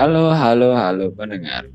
[0.00, 1.68] Halo, halo, halo pendengar.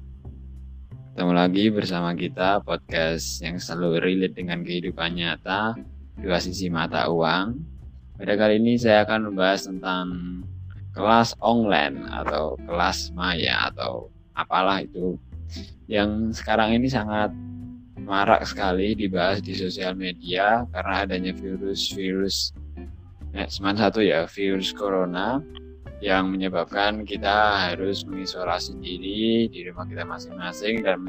[1.13, 5.77] Ketemu lagi bersama kita podcast yang selalu relate dengan kehidupan nyata,
[6.17, 7.53] dua sisi mata uang.
[8.17, 10.05] Pada kali ini saya akan membahas tentang
[10.97, 15.21] kelas online atau kelas maya atau apalah itu
[15.85, 17.29] yang sekarang ini sangat
[18.01, 22.57] marak sekali dibahas di sosial media karena adanya virus-virus
[23.37, 23.45] nah,
[23.77, 25.45] satu ya virus corona
[26.05, 31.01] yang menyebabkan kita harus mengisolasi diri di rumah kita masing-masing dan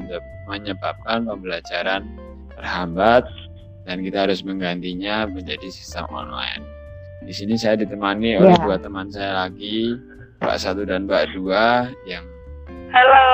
[0.49, 2.01] menyebabkan pembelajaran
[2.57, 3.29] terhambat
[3.85, 6.65] dan kita harus menggantinya menjadi sistem online.
[7.21, 8.63] Di sini saya ditemani oleh yeah.
[8.65, 9.93] dua teman saya lagi,
[10.41, 12.25] Mbak Satu dan Mbak Dua yang
[12.89, 13.29] Halo.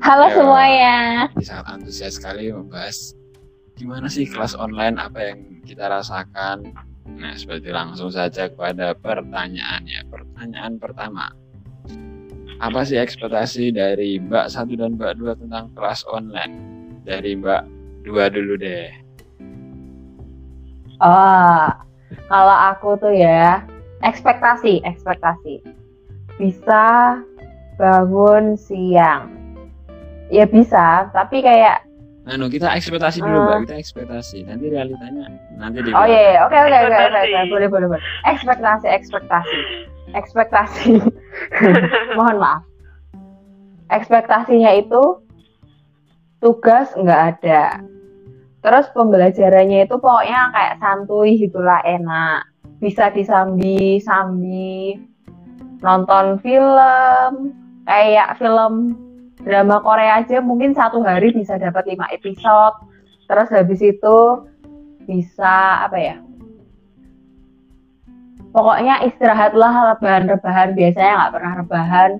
[0.00, 0.96] Halo ya, semuanya.
[1.44, 3.12] Sangat antusias sekali membahas
[3.76, 6.72] gimana sih kelas online apa yang kita rasakan
[7.08, 10.08] Nah, seperti langsung saja kepada pertanyaannya.
[10.08, 11.32] Pertanyaan pertama.
[12.60, 16.54] Apa sih ekspektasi dari Mbak satu dan Mbak dua tentang kelas online?
[17.08, 17.62] Dari Mbak
[18.04, 18.92] dua dulu deh.
[21.00, 21.68] Oh,
[22.28, 23.64] kalau aku tuh ya,
[24.04, 25.64] ekspektasi, ekspektasi.
[26.36, 27.16] Bisa
[27.80, 29.32] bangun siang.
[30.28, 31.89] Ya bisa, tapi kayak
[32.30, 33.44] anu kita ekspektasi dulu uh.
[33.46, 34.46] mbak kita ekspektasi.
[34.46, 35.26] Nanti realitanya
[35.58, 36.40] nanti di oh iya, iya.
[36.46, 38.04] Oke oke oke oke boleh boleh boleh.
[38.30, 39.58] Ekspektasi ekspektasi.
[40.14, 40.90] Ekspektasi.
[42.18, 42.62] Mohon maaf.
[43.90, 45.18] Ekspektasinya itu
[46.38, 47.82] tugas nggak ada.
[48.60, 52.46] Terus pembelajarannya itu pokoknya kayak santuy gitulah enak.
[52.80, 54.96] Bisa disambi sambi
[55.80, 57.52] nonton film
[57.88, 58.94] kayak film
[59.42, 62.76] drama Korea aja mungkin satu hari bisa dapat lima episode.
[63.30, 64.18] Terus habis itu
[65.06, 66.16] bisa apa ya
[68.54, 70.74] pokoknya istirahatlah rebahan-rebahan.
[70.74, 72.10] Biasanya nggak pernah rebahan.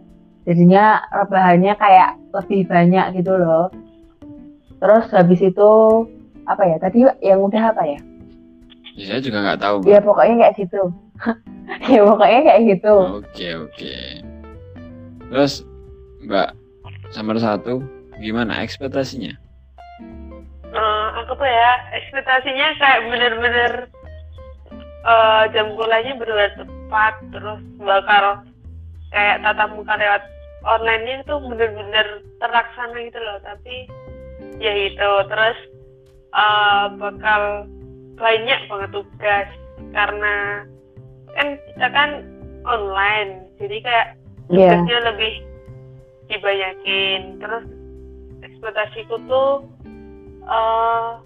[0.48, 3.68] Jadinya rebahannya kayak lebih banyak gitu loh.
[4.80, 5.70] Terus habis itu
[6.48, 8.00] apa ya tadi yang udah apa ya?
[8.96, 10.82] Ya, saya juga nggak tahu ya pokoknya kayak gitu.
[11.86, 12.94] Ya pokoknya kayak gitu.
[13.22, 13.94] Oke oke.
[15.30, 15.62] Terus
[16.26, 16.50] mbak
[17.18, 17.82] Nomor satu,
[18.22, 19.34] gimana ekspektasinya?
[20.70, 23.72] Uh, aku tuh ya, ekspektasinya kayak bener-bener
[25.02, 28.46] uh, jam kuliahnya bener tepat, terus bakal
[29.10, 30.22] kayak tatap muka lewat
[30.62, 32.06] online itu bener-bener
[32.38, 33.42] terlaksana gitu loh.
[33.42, 33.74] Tapi
[34.62, 35.58] ya itu, terus
[36.30, 37.66] uh, bakal
[38.14, 39.48] banyak banget tugas
[39.90, 40.62] karena
[41.34, 42.10] kan kita kan
[42.62, 44.06] online, jadi kayak
[44.54, 44.78] iya.
[44.78, 45.08] tugasnya yeah.
[45.10, 45.32] lebih
[46.30, 47.66] dibanyakin terus
[48.46, 49.66] ekspektasiku tuh
[50.46, 51.18] uh,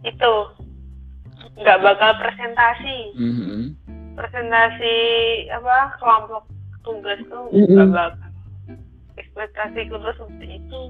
[0.01, 0.33] itu
[1.57, 2.97] nggak bakal presentasi.
[3.17, 3.61] Mm-hmm.
[4.17, 4.97] presentasi
[5.53, 6.49] apa kelompok
[6.81, 7.94] tugas tuh nggak mm-hmm.
[7.94, 8.29] bakal.
[9.17, 10.81] Ekspektasiku tuh seperti itu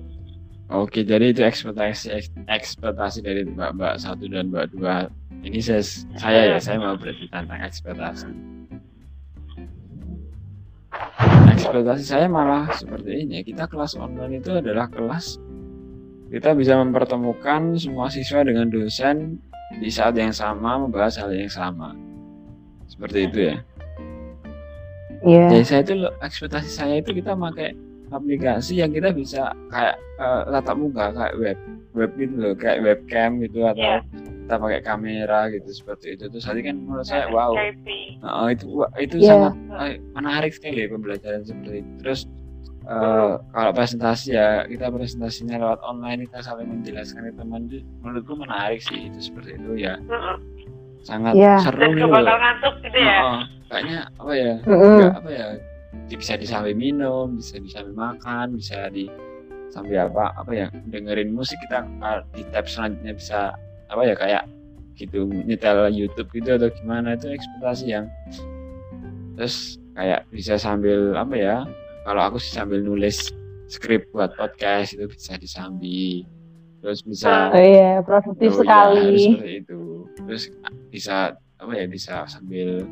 [0.68, 2.12] Oke, jadi itu ekspektasi
[2.52, 5.08] ekspektasi dari Mbak-mbak satu dan Mbak dua.
[5.40, 5.84] Ini saya,
[6.20, 8.28] saya ya, saya mau berarti tentang ekspektasi.
[11.56, 13.48] Ekspektasi saya malah seperti ini.
[13.48, 15.40] Kita kelas online itu adalah kelas
[16.28, 19.40] kita bisa mempertemukan semua siswa dengan dosen
[19.80, 21.96] di saat yang sama membahas hal yang sama.
[22.92, 23.58] Seperti itu ya.
[25.24, 25.38] Iya.
[25.40, 25.48] Yeah.
[25.56, 27.72] Jadi saya itu ekspektasi saya itu kita pakai
[28.12, 31.58] aplikasi yang kita bisa kayak uh, tatap muka kayak web
[31.98, 34.02] web gitu loh kayak webcam gitu atau yeah.
[34.48, 37.52] kita pakai kamera gitu seperti itu terus tadi kan menurut saya wow
[38.24, 38.66] uh, itu
[39.02, 39.52] itu yeah.
[39.52, 42.20] sangat uh, menarik sekali pembelajaran seperti itu terus
[42.88, 48.34] uh, kalau presentasi ya kita presentasinya lewat online kita saling menjelaskan ke teman itu menurutku
[48.40, 50.00] menarik sih itu seperti itu ya
[51.04, 51.60] sangat yeah.
[51.60, 52.36] seru gitu loh.
[52.84, 55.08] gitu ya uh, kayaknya apa ya uh -uh.
[55.12, 55.48] apa ya
[56.08, 59.12] bisa disambil minum bisa disambil makan bisa di
[59.72, 63.40] sambil apa apa ya dengerin musik kita ah, di tab selanjutnya bisa
[63.92, 64.44] apa ya kayak
[64.98, 68.10] gitu nyetel YouTube gitu atau gimana itu ekspektasi yang
[69.38, 71.56] terus kayak bisa sambil apa ya
[72.08, 73.30] kalau aku sih sambil nulis
[73.68, 76.26] skrip buat podcast itu bisa disambi
[76.82, 79.36] terus bisa oh iya produktif oh, sekali.
[79.36, 80.08] ya, itu.
[80.24, 80.44] Terus
[80.94, 82.86] bisa apa ya bisa sambil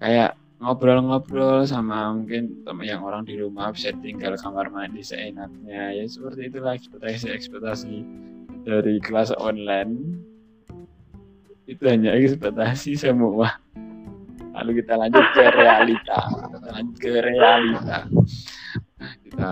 [0.00, 5.94] kayak ngobrol-ngobrol sama mungkin teman yang orang di rumah bisa tinggal kamar mandi seenaknya.
[5.94, 7.94] Ya seperti itulah ekspektasi ekspektasi
[8.62, 10.22] dari kelas online.
[11.66, 13.58] Itu hanya ekspektasi semua.
[14.54, 16.18] Lalu kita lanjut ke realita.
[16.30, 17.98] Kita lanjut ke realita.
[19.26, 19.50] Kita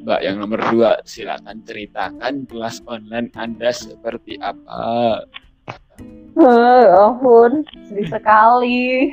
[0.00, 5.20] Mbak yang nomor dua, silakan ceritakan kelas online Anda seperti apa.
[6.40, 9.12] Oh, ampun, sedih sekali.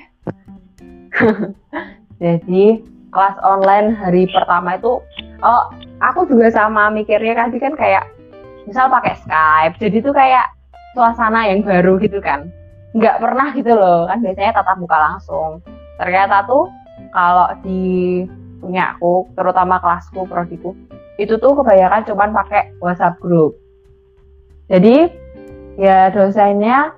[2.24, 2.82] Jadi
[3.14, 5.02] kelas online hari pertama itu,
[5.42, 5.64] oh
[6.04, 8.06] aku juga sama mikirnya tadi kan kayak
[8.68, 10.46] misal pakai Skype, jadi tuh kayak
[10.92, 12.52] suasana yang baru gitu kan.
[12.92, 15.64] Nggak pernah gitu loh, kan biasanya tatap muka langsung.
[15.96, 16.68] Ternyata tuh
[17.16, 18.26] kalau di
[18.60, 20.76] punya aku, terutama kelasku, prodiku,
[21.16, 23.56] itu tuh kebanyakan cuman pakai WhatsApp group.
[24.68, 25.08] Jadi
[25.80, 26.92] ya dosennya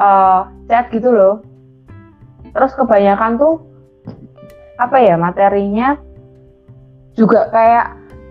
[0.00, 1.44] uh, chat gitu loh.
[2.50, 3.54] Terus kebanyakan tuh
[4.80, 6.00] apa ya materinya
[7.14, 7.86] juga kayak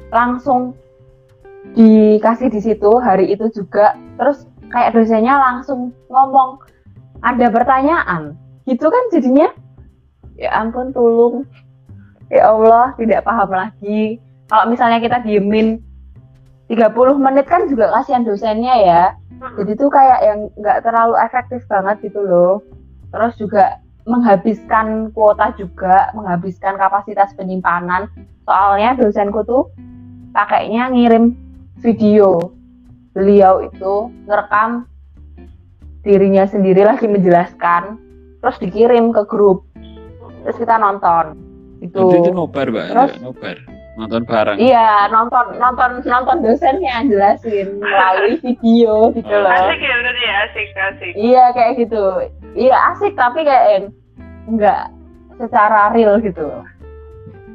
[0.09, 0.73] langsung
[1.77, 3.95] dikasih di situ hari itu juga.
[4.17, 6.61] Terus kayak dosennya langsung ngomong
[7.21, 8.35] ada pertanyaan.
[8.65, 9.49] Gitu kan jadinya?
[10.39, 11.45] Ya ampun tulung.
[12.29, 14.21] Ya Allah tidak paham lagi.
[14.49, 15.81] Kalau misalnya kita diemin
[16.69, 19.03] 30 menit kan juga kasihan dosennya ya.
[19.57, 22.61] Jadi tuh kayak yang nggak terlalu efektif banget gitu loh.
[23.09, 28.09] Terus juga menghabiskan kuota juga menghabiskan kapasitas penyimpanan.
[28.43, 29.69] Soalnya dosenku tuh
[30.33, 31.37] pakainya ngirim
[31.79, 32.51] video.
[33.13, 34.89] Beliau itu ngerekam
[36.01, 38.01] dirinya sendiri lagi menjelaskan
[38.41, 39.69] terus dikirim ke grup.
[40.43, 41.37] Terus kita nonton.
[41.79, 42.09] Itu.
[42.09, 42.85] Itu nobar mbak.
[42.89, 44.57] Terus nobar nonton bareng.
[44.57, 49.51] Iya nonton nonton nonton dosennya jelasin melalui video gitu loh.
[49.51, 51.11] Asik ya udah ya asik asik.
[51.19, 52.03] Iya kayak gitu.
[52.55, 53.91] Iya asik tapi kayak
[54.47, 54.87] enggak
[55.35, 56.47] secara real gitu.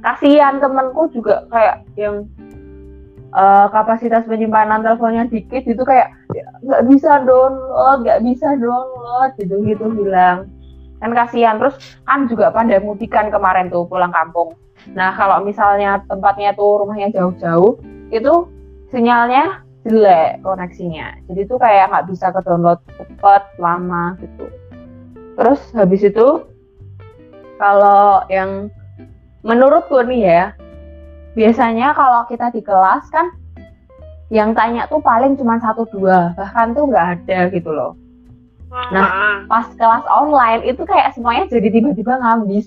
[0.05, 2.29] Kasihan temenku juga kayak yang
[3.33, 6.13] uh, kapasitas penyimpanan teleponnya dikit itu kayak
[6.61, 10.53] nggak bisa download nggak bisa download gitu gitu bilang.
[11.01, 11.57] Kan kasihan.
[11.57, 14.53] Terus kan juga pada mudikan kemarin tuh pulang kampung
[14.93, 17.81] nah kalau misalnya tempatnya tuh rumahnya jauh-jauh
[18.13, 18.33] itu
[18.93, 21.21] sinyalnya jelek koneksinya.
[21.29, 24.47] Jadi tuh kayak nggak bisa ke download cepet lama gitu.
[25.37, 26.49] Terus habis itu
[27.61, 28.73] kalau yang
[29.45, 30.45] menurutku nih ya
[31.37, 33.29] biasanya kalau kita di kelas kan
[34.33, 37.93] yang tanya tuh paling cuma satu dua bahkan tuh nggak ada gitu loh.
[38.91, 42.67] Nah, pas kelas online itu kayak semuanya jadi tiba-tiba ngabis.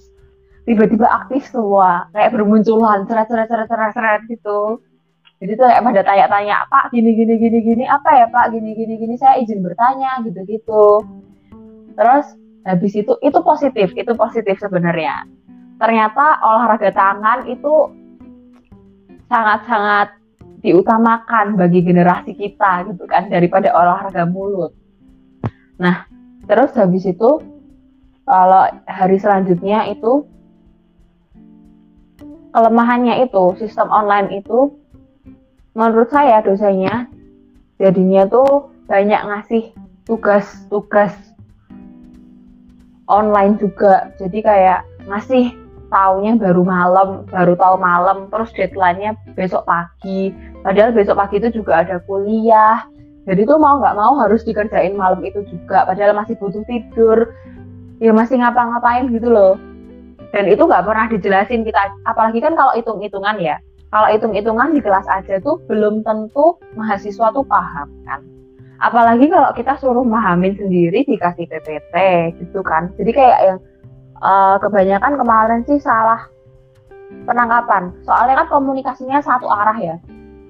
[0.68, 4.84] Tiba-tiba aktif semua, kayak bermunculan, seret-seret seret seret gitu.
[5.40, 9.00] Jadi tuh kayak pada tanya-tanya, Pak gini gini gini gini apa ya Pak gini gini
[9.00, 11.08] gini saya izin bertanya gitu-gitu.
[11.96, 12.25] Terus
[12.68, 15.24] habis itu itu positif, itu positif sebenarnya.
[15.80, 17.88] Ternyata olahraga tangan itu
[19.31, 20.19] sangat-sangat
[20.66, 24.74] diutamakan bagi generasi kita gitu kan daripada olahraga mulut.
[25.78, 26.10] Nah,
[26.50, 27.40] terus habis itu
[28.25, 30.25] kalau hari selanjutnya itu
[32.57, 34.74] kelemahannya itu sistem online itu
[35.77, 37.06] menurut saya dosanya
[37.77, 39.69] jadinya tuh banyak ngasih
[40.09, 41.13] tugas-tugas
[43.06, 44.09] online juga.
[44.18, 45.54] Jadi kayak ngasih
[45.94, 50.33] taunya baru malam, baru tahu malam, terus deadline-nya besok pagi.
[50.65, 52.81] Padahal besok pagi itu juga ada kuliah,
[53.30, 57.36] jadi tuh mau nggak mau harus dikerjain malam itu juga padahal masih butuh tidur
[58.00, 59.59] ya masih ngapa-ngapain gitu loh
[60.36, 61.82] dan itu nggak pernah dijelasin kita.
[62.04, 63.58] Apalagi kan kalau hitung-hitungan ya.
[63.88, 68.19] Kalau hitung-hitungan di kelas aja tuh belum tentu mahasiswa tuh paham kan.
[68.78, 71.96] Apalagi kalau kita suruh mahamin sendiri dikasih PPT
[72.44, 72.92] gitu kan.
[73.00, 73.60] Jadi kayak yang
[74.22, 76.28] uh, kebanyakan kemarin sih salah
[77.26, 77.96] penangkapan.
[78.04, 79.96] Soalnya kan komunikasinya satu arah ya.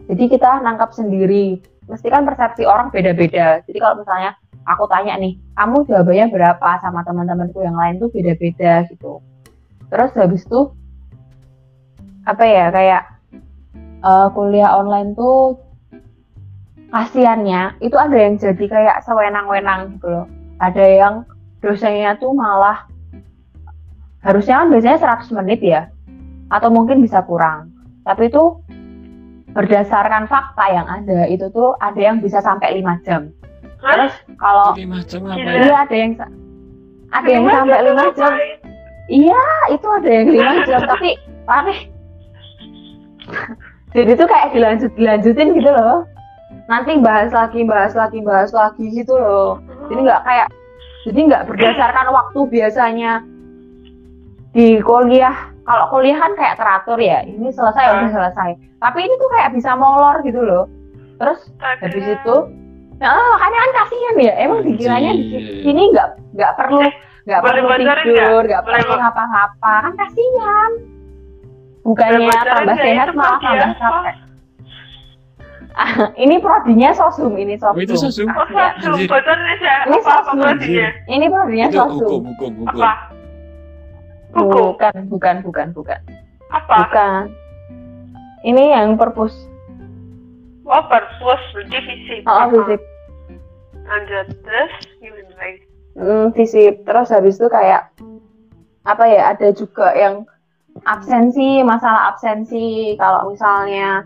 [0.10, 1.62] Jadi kita nangkap sendiri.
[1.88, 3.64] Mesti kan persepsi orang beda-beda.
[3.64, 4.36] Jadi kalau misalnya
[4.68, 9.24] aku tanya nih, kamu jawabannya berapa sama teman-temanku yang lain tuh beda-beda gitu.
[9.88, 10.62] Terus habis itu
[12.28, 13.04] apa ya kayak
[14.04, 15.56] uh, kuliah online tuh
[16.92, 20.28] kasiannya itu ada yang jadi kayak sewenang-wenang gitu loh.
[20.60, 21.14] Ada yang
[21.64, 22.88] dosennya tuh malah
[24.24, 25.88] harusnya kan biasanya 100 menit ya
[26.52, 27.72] atau mungkin bisa kurang.
[28.04, 28.60] Tapi itu
[29.52, 33.32] berdasarkan fakta yang ada itu tuh ada yang bisa sampai lima jam.
[33.82, 36.12] Terus kalau iya ada yang
[37.14, 38.32] ada yang sampai lima jam.
[39.08, 41.16] Iya itu ada yang lima jam tapi
[41.48, 41.80] aneh.
[43.96, 46.04] Jadi tuh kayak dilanjut dilanjutin gitu loh.
[46.68, 49.64] Nanti bahas lagi bahas lagi bahas lagi gitu loh.
[49.88, 50.48] Jadi nggak kayak
[51.08, 53.24] jadi nggak berdasarkan waktu biasanya
[54.52, 57.94] di kuliah kalau kuliah kan kayak teratur ya ini selesai uh.
[58.00, 58.50] udah selesai
[58.84, 60.66] tapi ini tuh kayak bisa molor gitu loh
[61.20, 62.36] terus habis itu
[62.98, 66.82] nah makanya kan kasihan ya emang dikiranya di sini nggak nggak perlu
[67.28, 70.72] nggak perlu tidur nggak perlu ngapa-ngapa kan kasihan
[71.84, 73.76] bukannya tambah sehat malah tambah apa?
[73.76, 74.16] capek
[75.78, 78.26] Ah, ini prodinya sosum ini sosum Oh, itu sosum?
[78.34, 78.74] Oh, ya.
[78.82, 79.74] sosum, aja.
[79.86, 80.42] Ini sosum.
[81.06, 82.82] ini prodinya sosum hukum, hukum, hukum.
[82.82, 82.94] Apa?
[84.34, 84.66] Hukum.
[84.74, 86.00] bukan bukan bukan bukan
[86.50, 86.76] Apa?
[86.82, 87.22] bukan
[88.42, 89.36] ini yang perpus
[90.66, 92.26] Oh, perpus, divisi.
[92.26, 92.82] oh fisip
[93.86, 95.67] Lanjut, terus gimana lagi?
[95.98, 97.90] Hmm, fisip terus habis itu kayak
[98.88, 100.24] apa ya ada juga yang
[100.86, 102.94] absensi masalah absensi.
[102.96, 104.06] Kalau misalnya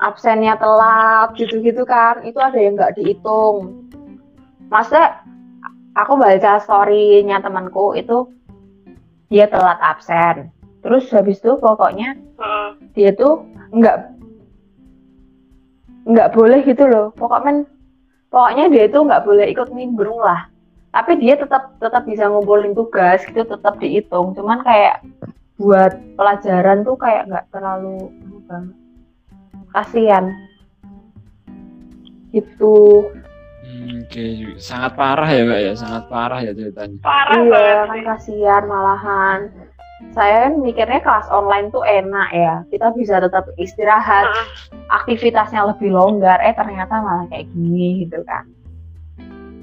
[0.00, 3.86] absennya telat gitu-gitu kan itu ada yang nggak dihitung.
[4.72, 5.22] Masa
[5.96, 8.30] aku baca story-nya temanku itu
[9.28, 10.50] dia telat absen.
[10.80, 12.68] Terus habis itu pokoknya Heeh.
[12.94, 13.42] dia tuh
[13.74, 14.14] nggak
[16.06, 17.10] nggak boleh gitu loh.
[17.18, 17.66] Pokoknya
[18.30, 20.48] pokoknya dia itu nggak boleh ikut nimbrung lah.
[20.92, 24.32] Tapi dia tetap tetap bisa ngumpulin tugas gitu tetap dihitung.
[24.32, 25.04] Cuman kayak
[25.60, 28.12] buat pelajaran tuh kayak nggak terlalu
[28.48, 28.76] banget.
[29.74, 30.24] kasihan.
[32.32, 32.76] Gitu.
[33.66, 36.96] Hmm, Oke, sangat parah ya mbak ya, sangat parah ya ceritanya.
[37.02, 38.04] Parah iya banget kan sih.
[38.06, 39.40] kasihan malahan
[40.12, 44.28] saya kan mikirnya kelas online tuh enak ya kita bisa tetap istirahat
[44.90, 48.44] aktivitasnya lebih longgar eh ternyata malah kayak gini gitu kan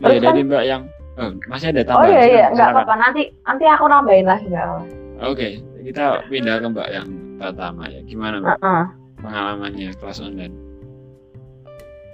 [0.02, 0.82] Iya Terus dari mbak yang
[1.16, 2.10] oh, masih ada oh tambahan.
[2.10, 4.82] iya iya Silakan, nggak apa-apa nanti nanti aku nambahin lagi nggak apa
[5.24, 5.48] Oke,
[5.82, 8.02] kita pindah ke mbak yang pertama ya.
[8.04, 8.86] Gimana mbak Heeh.
[9.18, 10.52] pengalamannya kelas online?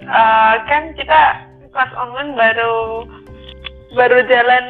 [0.00, 1.20] Eh, kan kita
[1.66, 2.74] kelas online baru
[3.92, 4.64] baru jalan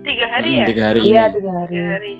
[0.00, 0.66] tiga hari Hmm, ya?
[0.66, 2.14] Tiga hari iya tiga hari Tiga hari.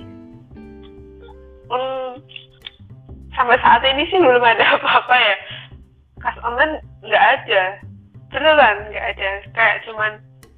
[3.37, 5.37] Sampai saat ini sih belum ada apa-apa ya.
[6.25, 6.75] Kelas online
[7.05, 7.62] nggak ada.
[8.33, 9.31] Beneran nggak ada.
[9.52, 10.12] Kayak cuman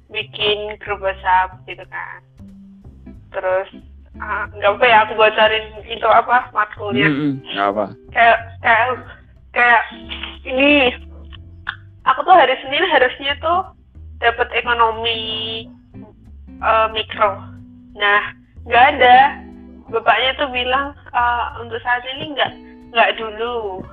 [0.09, 2.19] bikin grup WhatsApp gitu kan.
[3.35, 3.69] Terus
[4.23, 7.07] ah, nggak apa ya aku bocorin itu apa matkulnya.
[7.11, 7.85] Hmm, nggak apa.
[8.15, 8.87] kayak kayak
[9.53, 9.83] kayak
[10.47, 10.93] ini
[12.05, 13.59] aku tuh hari Senin harusnya tuh
[14.19, 15.65] dapat ekonomi
[16.59, 17.39] eh, mikro
[17.97, 18.21] nah
[18.67, 19.17] nggak ada
[19.89, 22.51] bapaknya tuh bilang "Eh, untuk saat ini nggak
[22.93, 23.83] nggak dulu.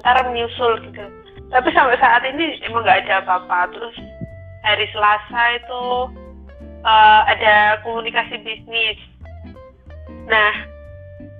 [0.00, 1.04] Ntar menyusul gitu.
[1.52, 3.70] Tapi sampai saat ini emang nggak ada apa-apa.
[3.76, 3.96] Terus
[4.64, 5.84] hari Selasa itu
[6.86, 8.98] eh, ada komunikasi bisnis.
[10.26, 10.52] Nah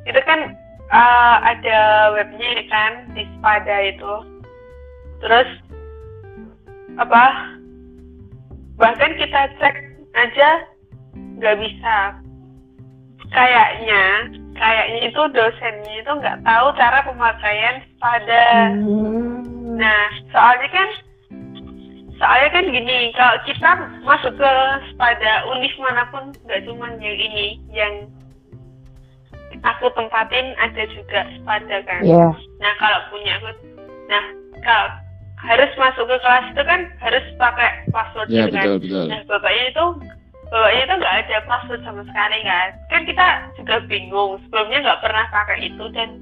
[0.05, 0.53] itu kan
[0.93, 1.79] eh, ada
[2.19, 4.15] webnya kan di Spada itu.
[5.23, 5.49] Terus
[7.01, 7.57] apa
[8.77, 9.77] bahkan kita cek
[10.13, 10.51] aja
[11.41, 11.97] nggak bisa.
[13.33, 14.29] Kayaknya
[14.63, 18.47] kayaknya itu dosennya itu nggak tahu cara pemakaian Spada
[18.79, 19.43] Hmm.
[19.73, 20.89] Nah, soalnya kan
[22.21, 23.71] soalnya kan gini, kalau kita
[24.07, 24.53] masuk ke
[24.95, 28.07] pada univ mana pun nggak cuma yang ini, yang
[29.67, 32.03] aku tempatin ada juga pada kan.
[32.05, 32.31] Iya.
[32.63, 33.51] Nah, kalau punya aku,
[34.07, 34.25] nah
[34.63, 34.87] kalau
[35.43, 38.63] harus masuk ke kelas itu kan harus pakai password Iya gitu kan.
[38.63, 39.05] betul betul.
[39.11, 39.85] Nah, bapaknya itu
[40.53, 42.69] bapaknya itu nggak ada password sama sekali kan.
[42.93, 44.37] Kan kita juga bingung.
[44.45, 46.21] Sebelumnya nggak pernah pakai itu dan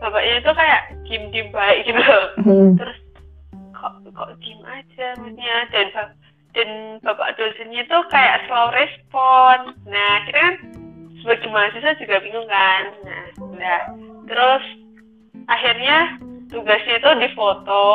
[0.00, 2.16] bapaknya itu kayak diem-diem baik gitu.
[2.40, 2.72] Hmm.
[2.80, 2.98] Terus
[3.76, 5.86] kok kok diem aja maksudnya dan
[6.56, 6.68] dan
[7.04, 9.76] bapak dosennya itu kayak slow respon.
[9.84, 10.54] Nah, kita kan
[11.20, 12.82] sebagai mahasiswa juga bingung kan.
[13.04, 13.80] Nah, udah.
[14.24, 14.64] Terus
[15.52, 16.16] akhirnya
[16.48, 17.86] tugasnya itu difoto,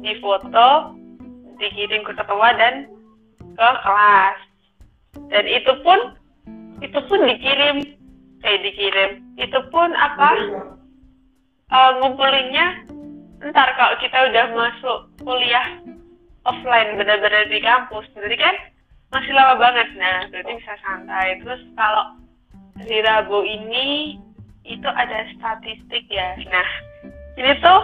[0.00, 0.96] difoto,
[1.60, 2.88] dikirim ke ketua dan
[3.60, 4.38] ke kelas.
[5.28, 6.16] Dan itu pun
[6.80, 7.76] itu pun dikirim.
[8.40, 9.20] Eh dikirim.
[9.36, 10.30] Itu pun apa?
[11.70, 12.88] eh, ngumpulinnya
[13.52, 15.76] ntar kalau kita udah masuk kuliah
[16.48, 18.08] offline benar-benar di kampus.
[18.16, 18.56] Berarti kan
[19.12, 19.88] masih lama banget.
[20.00, 21.36] Nah berarti bisa santai.
[21.44, 22.16] Terus kalau
[22.80, 24.16] di Rabu ini
[24.64, 26.32] itu ada statistik ya.
[26.48, 26.68] Nah
[27.36, 27.80] ini tuh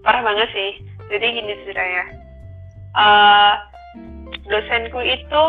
[0.00, 0.72] parah banget sih.
[1.12, 2.22] Jadi gini ceritanya
[2.92, 3.54] Eh
[4.48, 5.44] dosenku itu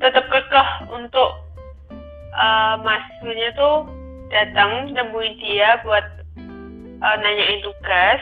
[0.00, 1.30] tetap kekeh untuk
[2.36, 3.88] eh mahasiswanya tuh
[4.28, 6.04] datang nemuin dia buat
[7.00, 8.20] eh, nanyain tugas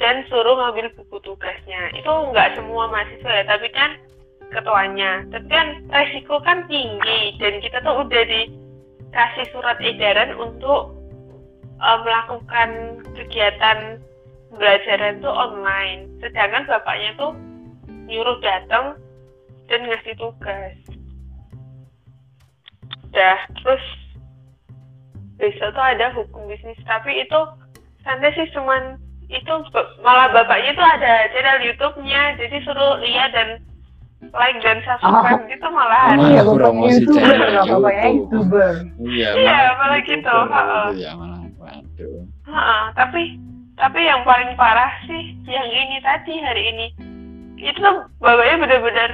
[0.00, 1.92] dan suruh ngambil buku tugasnya.
[1.92, 4.00] Itu nggak semua mahasiswa ya tapi kan
[4.48, 5.28] ketuanya.
[5.28, 10.96] Tapi kan resiko kan tinggi dan kita tuh udah dikasih surat edaran untuk
[11.76, 12.70] eh, melakukan
[13.20, 14.00] kegiatan
[14.48, 16.08] pembelajaran tuh online.
[16.24, 17.36] Sedangkan bapaknya tuh
[18.10, 18.98] nyuruh datang
[19.70, 20.74] dan ngasih tugas
[23.10, 23.84] udah terus
[25.36, 27.40] besok tuh ada hukum bisnis tapi itu
[28.02, 29.52] santai sih cuman itu
[30.02, 33.62] malah bapaknya tuh ada channel YouTube-nya jadi suruh lihat dan
[34.36, 38.04] like dan subscribe gitu malahan Oh, iya, aku bapak promosi youtuber channel YouTube.
[38.04, 38.72] youtuber.
[39.00, 40.80] Iya, Iya, malah malah gitu, ha-ha.
[40.92, 41.40] gitu ya malah.
[41.56, 42.20] Waduh.
[42.44, 43.22] Heeh, tapi
[43.74, 46.86] tapi yang paling parah sih yang ini tadi hari ini
[47.60, 49.10] itu tuh bapaknya bener-bener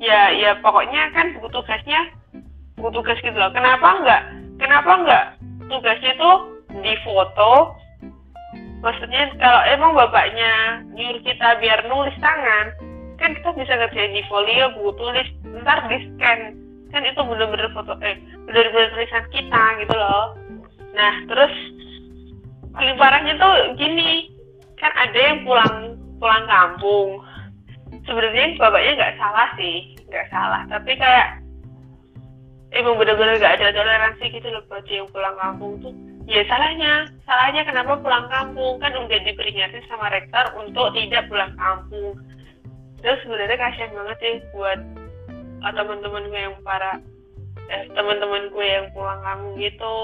[0.00, 2.00] ya ya pokoknya kan buku tugasnya
[2.76, 3.52] buku tugas gitu loh.
[3.52, 4.22] Kenapa enggak
[4.60, 5.24] kenapa enggak
[5.68, 6.36] tugasnya tuh
[6.80, 7.76] difoto?
[8.84, 12.72] Maksudnya kalau emang bapaknya nyuruh kita biar nulis tangan
[13.16, 15.28] kan kita bisa ngerjain di folio buku tulis
[15.64, 16.40] ntar di scan.
[16.92, 18.16] Kan itu bener-bener foto eh
[18.48, 20.36] bener-bener tulisan kita gitu loh.
[20.96, 21.52] Nah terus
[22.76, 24.28] paling parahnya tuh gini
[24.76, 25.85] kan ada yang pulang
[26.18, 27.22] pulang kampung.
[28.06, 30.62] Sebenarnya bapaknya nggak salah sih nggak salah.
[30.70, 31.42] Tapi kayak
[32.74, 35.94] emang bener-bener nggak ada toleransi gitu loh buat yang pulang kampung tuh.
[36.26, 38.82] Ya salahnya salahnya kenapa pulang kampung?
[38.82, 42.18] Kan udah diperingatin sama rektor untuk tidak pulang kampung.
[43.04, 44.80] Terus sebenarnya kasihan banget sih buat
[45.62, 46.98] uh, teman-teman gue yang para
[47.70, 49.98] eh, teman-teman gue yang pulang kampung gitu.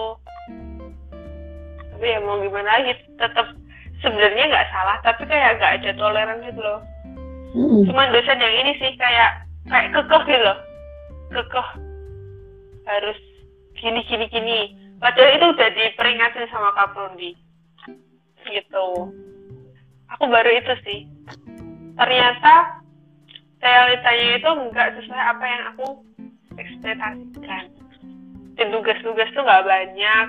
[1.91, 3.55] Tapi ya mau gimana lagi tetap
[4.03, 6.81] sebenarnya nggak salah tapi kayak nggak ada toleran gitu loh.
[7.53, 7.85] Mm.
[7.85, 10.59] cuman dosen yang ini sih kayak kayak kekeh gitu loh.
[11.33, 11.69] Kekeh
[12.87, 13.19] harus
[13.79, 14.61] gini gini gini.
[15.03, 17.35] Padahal itu udah diperingatin sama Kaprodi
[18.47, 19.11] gitu.
[20.17, 21.01] Aku baru itu sih.
[21.97, 22.83] Ternyata
[23.63, 25.87] realitanya itu enggak sesuai apa yang aku
[26.59, 27.65] ekspektasikan.
[28.53, 30.27] Dan tugas-tugas tuh nggak banyak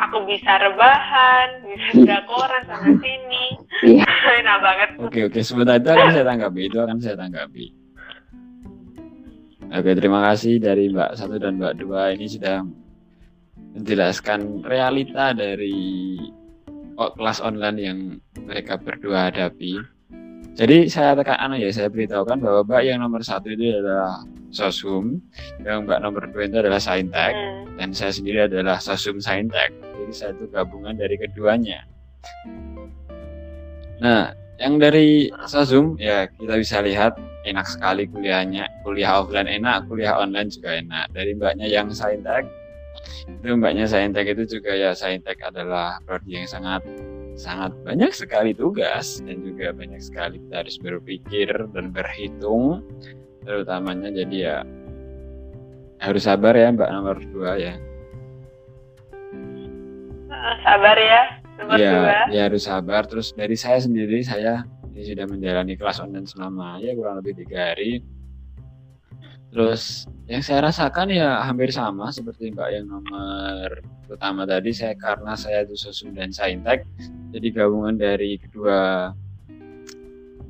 [0.00, 3.44] aku bisa rebahan bisa drakoran sana sini
[3.84, 4.06] Iya.
[4.40, 7.66] enak banget Oke oke sebentar itu akan saya tanggapi itu akan saya tanggapi.
[9.74, 12.62] Oke terima kasih dari Mbak satu dan Mbak dua ini sudah
[13.74, 16.14] menjelaskan realita dari
[16.94, 17.98] oh, kelas online yang
[18.46, 19.82] mereka berdua hadapi.
[20.54, 24.22] Jadi saya tekan anu ya saya beritahukan bahwa Mbak yang nomor satu itu adalah
[24.54, 25.18] Sosum,
[25.60, 27.74] yang Mbak nomor dua itu adalah Saintek, Hmm.
[27.76, 29.74] dan saya sendiri adalah Sosum Saintek.
[29.74, 31.82] Jadi saya itu gabungan dari keduanya.
[33.98, 38.70] Nah, yang dari Sosum ya kita bisa lihat enak sekali kuliahnya.
[38.86, 41.10] Kuliah offline enak, kuliah online juga enak.
[41.10, 42.46] Dari mbaknya yang Saintek,
[43.26, 46.80] itu mbaknya Saintek itu juga ya Saintek adalah prodi yang sangat
[47.34, 52.86] sangat banyak sekali tugas dan juga banyak sekali kita harus berpikir dan berhitung
[53.44, 54.56] terutamanya jadi ya
[56.00, 57.74] harus sabar ya mbak nomor dua ya
[60.44, 61.22] Eh, sabar ya
[61.56, 63.02] nomor ya, dua ya harus sabar.
[63.08, 67.72] Terus dari saya sendiri, saya ini sudah menjalani kelas online selama ya kurang lebih tiga
[67.72, 68.04] hari.
[69.54, 74.74] Terus yang saya rasakan ya hampir sama seperti Mbak yang nomor pertama tadi.
[74.74, 76.84] Saya karena saya itu sosum dan saintek,
[77.32, 79.14] jadi gabungan dari kedua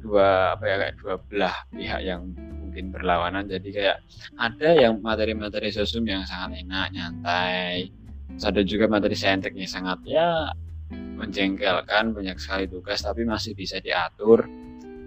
[0.00, 2.33] dua apa ya kayak dua belah pihak yang
[2.75, 3.47] mungkin berlawanan.
[3.47, 4.03] Jadi kayak
[4.35, 7.95] ada yang materi-materi sosum yang sangat enak, nyantai.
[8.35, 10.51] Terus ada juga materi saintek yang sangat ya
[10.91, 14.43] menjengkelkan banyak sekali tugas tapi masih bisa diatur.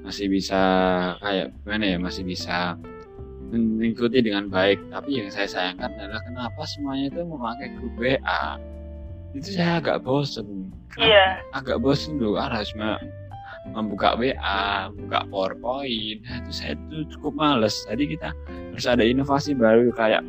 [0.07, 0.63] Masih bisa
[1.19, 2.79] kayak gimana ya masih bisa
[3.51, 4.87] mengikuti dengan baik.
[4.87, 8.55] Tapi yang saya sayangkan adalah kenapa semuanya itu memakai grup WA
[9.35, 10.71] itu saya agak bosen.
[10.95, 11.43] Iya.
[11.51, 12.71] Agak bosen dulu harus
[13.73, 16.19] membuka WA buka PowerPoint.
[16.23, 17.75] Nah, itu saya itu cukup males.
[17.87, 18.31] Jadi kita
[18.73, 20.21] harus ada inovasi baru kayak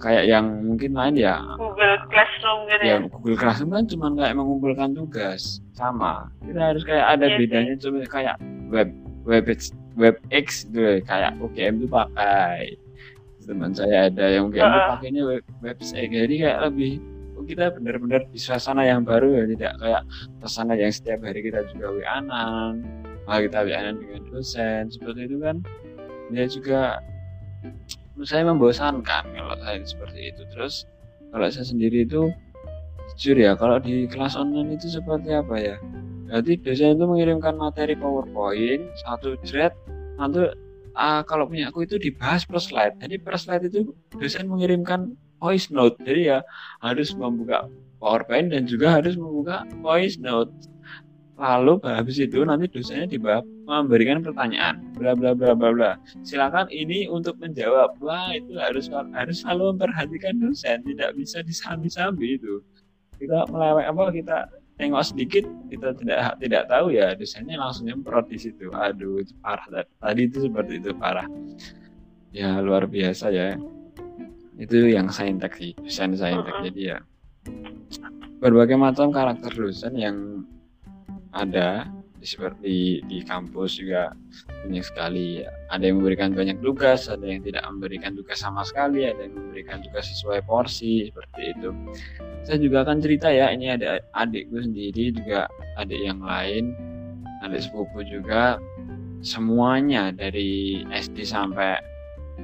[0.00, 1.40] kayak yang mungkin lain ya.
[1.56, 2.96] Google Classroom gitu ya?
[3.00, 5.60] Ya Google Classroom kan cuma kayak mengumpulkan tugas.
[5.72, 6.28] Sama.
[6.44, 7.36] Kita harus kayak ada sih.
[7.40, 8.36] bedanya cuma kayak
[8.68, 8.90] web
[9.24, 9.46] web
[9.96, 12.76] WebEx itu ya, kayak UGM itu pakai.
[13.46, 14.88] Teman saya ada yang UGM Heeh.
[14.92, 17.00] pakainya web website jadi kayak lebih
[17.46, 20.02] kita benar-benar di suasana yang baru ya tidak kayak
[20.42, 22.26] suasana yang setiap hari kita juga WA-an
[23.26, 25.56] malah kita WA-an dengan dosen seperti itu kan.
[26.30, 26.80] Dia juga
[28.14, 30.42] menurut saya membosankan kalau saya seperti itu.
[30.54, 30.86] Terus
[31.34, 32.30] kalau saya sendiri itu
[33.14, 35.76] jujur ya kalau di kelas online itu seperti apa ya?
[36.26, 39.70] Berarti dosen itu mengirimkan materi powerpoint satu thread
[40.18, 40.50] nanti
[40.96, 42.98] ah, kalau punya aku itu dibahas per slide.
[43.02, 45.96] Jadi per slide itu dosen mengirimkan voice note.
[46.02, 46.38] Jadi ya
[46.80, 47.68] harus membuka
[48.00, 50.52] powerpoint dan juga harus membuka voice note.
[51.36, 54.80] Lalu habis itu nanti dosennya dibahas memberikan pertanyaan.
[54.96, 55.92] Bla bla bla bla bla.
[56.24, 58.00] Silakan ini untuk menjawab.
[58.00, 60.80] Wah itu harus harus selalu memperhatikan dosen.
[60.80, 62.64] Tidak bisa disambi-sambi itu.
[63.20, 64.38] Kita melewat apa kita
[64.80, 67.12] tengok sedikit kita tidak tidak tahu ya.
[67.12, 68.72] Dosennya langsung nyemprot di situ.
[68.72, 69.84] Aduh itu parah.
[69.84, 71.28] Tadi itu seperti itu parah.
[72.32, 73.60] Ya luar biasa ya
[74.56, 76.54] itu yang saintek sih dosen saintek.
[76.64, 76.98] Jadi ya
[78.40, 80.16] berbagai macam karakter dosen yang
[81.32, 81.88] ada
[82.24, 84.10] seperti di kampus juga
[84.66, 85.44] banyak sekali.
[85.70, 89.78] Ada yang memberikan banyak tugas ada yang tidak memberikan tugas sama sekali ada yang memberikan
[89.84, 91.70] tugas sesuai porsi seperti itu.
[92.42, 95.46] Saya juga akan cerita ya ini ada adikku sendiri juga
[95.78, 96.74] adik yang lain
[97.44, 98.58] adik sepupu juga.
[99.24, 101.80] Semuanya dari SD sampai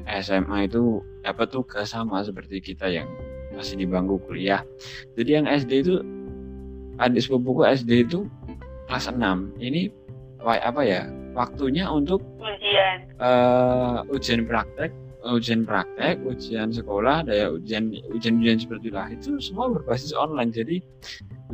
[0.08, 3.08] SMA itu dapat tugas sama seperti kita yang
[3.54, 4.62] masih di bangku kuliah.
[5.14, 5.94] Jadi yang SD itu
[6.98, 8.26] adik sepupuku SD itu
[8.90, 9.18] kelas 6
[9.62, 9.88] ini
[10.42, 13.08] apa ya waktunya untuk ujian.
[13.22, 19.06] uh, ujian praktek ujian praktek ujian sekolah daya ujian ujian ujian seperti lah.
[19.06, 20.50] Itu semua berbasis online.
[20.50, 20.82] Jadi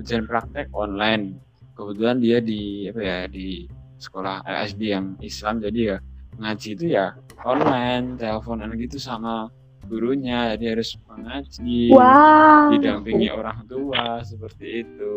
[0.00, 1.36] ujian praktek online.
[1.76, 3.68] Kebetulan dia di apa ya di
[4.00, 5.60] sekolah SD yang Islam.
[5.60, 5.96] Jadi ya
[6.38, 9.50] ngaji itu ya online teleponan gitu sama
[9.88, 10.54] gurunya.
[10.54, 12.70] Jadi harus mengaji wow.
[12.72, 15.14] didampingi orang tua seperti itu.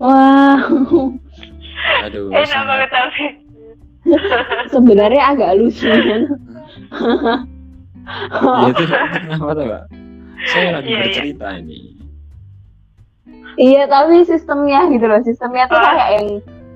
[0.00, 1.16] Wow
[2.04, 2.66] aduh enak sangat...
[2.68, 3.24] banget tapi.
[4.70, 5.90] Sebenarnya agak lucu.
[5.90, 6.22] Kan
[8.46, 9.84] ya itu, kenapa tuh pak
[10.46, 11.02] saya lagi yeah, iya.
[11.02, 11.60] bercerita yeah.
[11.60, 11.78] ini.
[13.56, 15.20] Iya tapi sistemnya gitu loh.
[15.26, 16.28] Sistemnya tuh kayak yang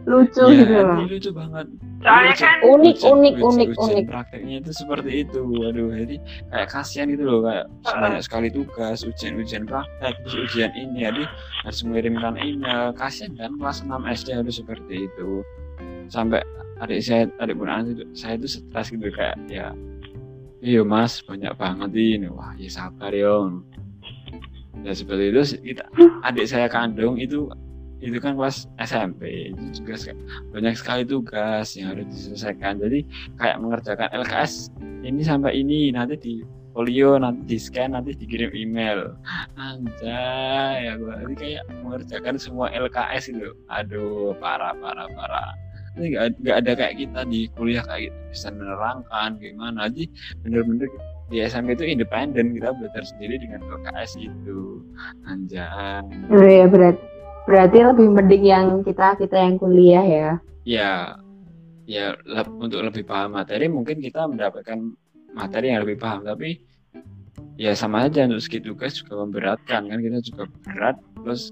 [0.08, 0.98] lucu ya, gitu loh.
[1.04, 1.66] lucu banget.
[2.00, 4.04] Soalnya kan unik ujian, unik ujian, unik ujian unik.
[4.08, 5.40] prakteknya itu seperti itu.
[5.44, 6.16] Waduh jadi
[6.48, 11.24] kayak kasihan gitu loh kayak banyak sekali tugas ujian-ujian praktek terus ujian ini jadi
[11.66, 12.96] harus mengirimkan email.
[12.96, 15.28] Kasihan kan kelas 6 SD harus seperti itu.
[16.08, 16.40] Sampai
[16.80, 19.76] adik saya adik pun itu saya itu stres gitu kayak ya
[20.64, 22.28] iya mas banyak banget ini.
[22.32, 23.60] Wah ya sabar yong.
[24.80, 25.84] Ya seperti itu kita
[26.24, 27.52] adik saya kandung itu
[28.00, 30.16] itu kan kelas SMP itu juga
[30.56, 32.80] banyak sekali tugas yang harus diselesaikan.
[32.80, 33.04] Jadi
[33.36, 34.72] kayak mengerjakan LKS
[35.04, 36.34] ini sampai ini nanti di
[36.72, 39.12] folio nanti di scan nanti dikirim email.
[39.60, 45.52] Anjay ya gua jadi kayak mengerjakan semua LKS itu aduh parah parah parah.
[45.98, 48.16] Ini nggak ada kayak kita di kuliah kayak gitu.
[48.32, 49.90] Bisa menerangkan gimana.
[49.90, 50.08] Aja
[50.40, 50.88] bener-bener
[51.28, 52.56] di SMP itu independen.
[52.56, 54.80] Kita belajar sendiri dengan LKS itu
[55.28, 56.00] anjay.
[56.32, 56.96] Oh iya berat
[57.48, 60.28] Berarti lebih mending yang kita kita yang kuliah ya.
[60.68, 60.92] Ya,
[61.88, 64.78] ya le untuk lebih paham materi mungkin kita mendapatkan
[65.32, 66.60] materi yang lebih paham, tapi
[67.56, 69.98] ya sama aja untuk segi tugas juga memberatkan kan?
[69.98, 71.50] Kita juga berat terus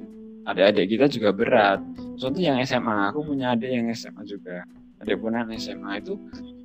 [0.48, 1.80] adik-adik kita juga berat.
[2.20, 4.64] Contoh yang SMA aku punya adik yang SMA juga.
[4.98, 6.14] Adik punan SMA itu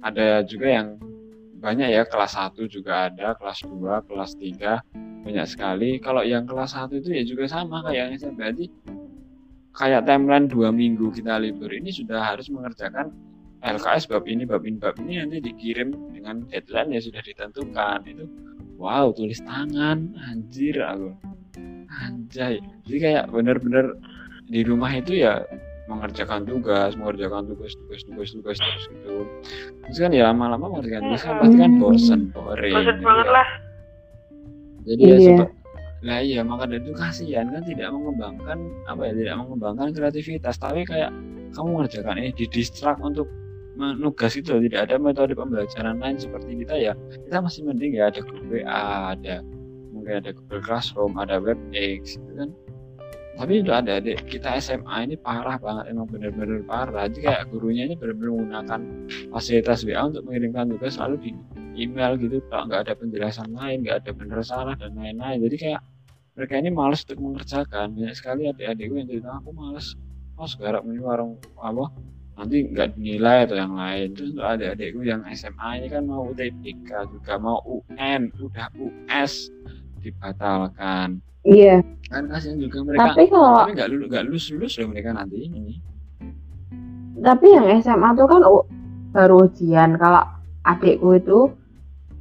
[0.03, 0.87] ada juga yang
[1.63, 5.95] banyak ya kelas 1 juga ada kelas 2 kelas 3 banyak sekali.
[6.03, 8.65] Kalau yang kelas 1 itu ya juga sama kayak yang SMP berarti
[9.73, 13.09] kayak timeline dua minggu kita libur ini sudah harus mengerjakan
[13.63, 18.03] LKS bab ini bab ini bab ini nanti dikirim dengan deadline ya sudah ditentukan.
[18.03, 18.27] Itu
[18.75, 20.11] wow tulis tangan.
[20.29, 21.15] Anjir aku.
[22.03, 22.59] Anjay.
[22.83, 23.95] Jadi kayak bener-bener
[24.51, 25.47] di rumah itu ya
[25.87, 29.15] mengerjakan tugas mengerjakan tugas tugas tugas tugas terus gitu.
[29.87, 32.75] Terus kan ya lama-lama mengerjakan tugas kan pasti kan bosen boring.
[32.75, 33.47] Bosen banget lah.
[34.83, 35.47] Jadi ya
[36.03, 38.59] Nah iya maka dari itu kasihan kan tidak mengembangkan
[38.91, 40.55] apa ya tidak mengembangkan kreativitas.
[40.59, 41.15] Tapi kayak
[41.55, 43.31] kamu mengerjakan ini di distrak untuk
[43.73, 46.93] menugas itu tidak ada metode pembelajaran lain seperti kita ya.
[47.25, 49.39] Kita masih mending ya ada grup WA ada
[49.95, 52.51] mungkin ada Google Classroom ada WebEx gitu kan.
[53.33, 57.09] Tapi itu ada adik kita SMA ini parah banget emang benar-benar parah.
[57.09, 58.79] Jadi kayak gurunya ini benar-benar menggunakan
[59.33, 61.31] fasilitas WA untuk mengirimkan tugas lalu di
[61.73, 65.41] email gitu kalau nggak ada penjelasan lain nggak ada benar salah dan lain-lain.
[65.49, 65.81] Jadi kayak
[66.33, 67.93] mereka ini males untuk mengerjakan.
[67.93, 69.93] Banyak sekali adik-adikku yang cerita aku males.
[70.33, 71.93] Oh sekarang ini warung apa
[72.33, 74.07] nanti nggak dinilai atau yang lain.
[74.17, 79.53] Terus untuk adik-adikku yang SMA ini kan mau UTBK juga mau UN udah US
[80.01, 81.21] dibatalkan.
[81.45, 81.85] Iya.
[82.09, 83.13] Kan kasihan juga mereka.
[83.13, 85.77] Tapi kalau tapi nggak lulus nggak lulus lulus loh mereka nanti ini.
[87.23, 88.41] Tapi yang SMA tuh kan
[89.13, 90.01] baru ujian.
[90.01, 90.25] Kalau
[90.65, 91.39] adikku itu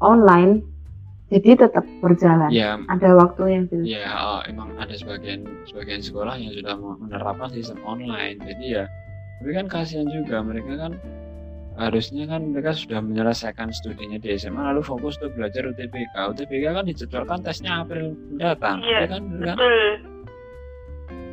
[0.04, 0.71] online
[1.32, 2.52] jadi tetap berjalan.
[2.52, 3.80] Ya, ada waktu yang gitu.
[3.88, 8.36] Ya, oh, emang ada sebagian sebagian sekolah yang sudah menerapkan sistem online.
[8.44, 8.84] Jadi ya,
[9.40, 10.92] tapi kan kasihan juga mereka kan
[11.80, 16.14] harusnya kan mereka sudah menyelesaikan studinya di SMA lalu fokus untuk belajar UTBK.
[16.36, 19.22] UTBK kan dijadwalkan tesnya April mendatang, iya, ya kan?
[19.40, 19.56] kan?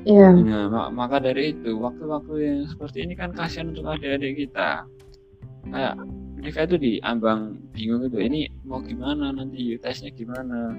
[0.07, 0.31] Iya.
[0.31, 4.87] Nah, maka dari itu waktu-waktu yang seperti ini kan kasihan untuk adik-adik kita.
[5.67, 5.99] Kayak
[6.39, 9.75] mereka itu diambang bingung itu ini mau gimana nanti?
[9.77, 10.73] Tesnya gimana?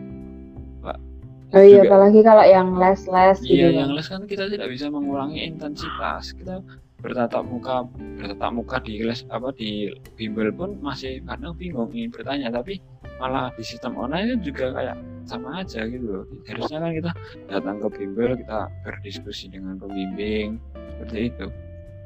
[0.80, 1.10] Pak
[1.50, 3.78] oh iya apalagi kalau yang les-les iya gitu.
[3.82, 6.34] yang les kan kita tidak bisa mengurangi intensitas.
[6.34, 6.62] Kita
[7.00, 7.88] bertatap muka
[8.20, 12.48] bertatap muka di les apa di bimbel pun masih kadang bingung ingin bertanya.
[12.54, 12.78] Tapi
[13.18, 14.96] malah di sistem online juga kayak
[15.26, 16.24] sama aja gitu loh.
[16.46, 17.10] Harusnya kan kita
[17.50, 21.46] datang ke bimbel kita berdiskusi dengan pembimbing seperti itu.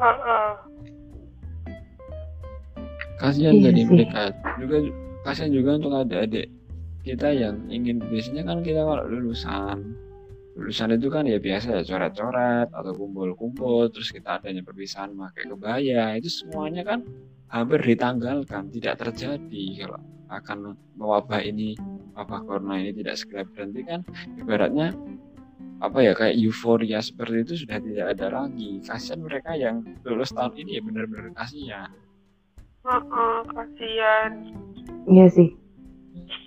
[0.01, 0.74] Heeh.
[3.21, 3.87] Kasihan Iya sih.
[3.87, 4.23] mereka.
[4.61, 4.77] Juga
[5.25, 6.47] kasihan juga untuk adik-adik
[7.05, 9.93] kita yang ingin biasanya kan kita kalau lulusan
[10.57, 16.17] lulusan itu kan ya biasa ya coret-coret atau kumpul-kumpul terus kita adanya perpisahan pakai kebaya
[16.17, 17.05] itu semuanya kan
[17.53, 19.65] hampir ditanggalkan tidak terjadi.
[19.85, 20.01] Kalau
[20.33, 20.59] akan
[20.97, 21.77] mewabah ini
[22.17, 24.01] wabah corona ini tidak segera berhenti kan
[24.41, 24.97] ibaratnya
[25.83, 28.81] apa ya kayak euforia seperti itu sudah tidak ada lagi.
[28.81, 31.91] Kasihan mereka yang lulus tahun ini ya benar-benar kasihan
[32.85, 34.31] Heeh, kasihan.
[35.09, 35.51] Iya sih.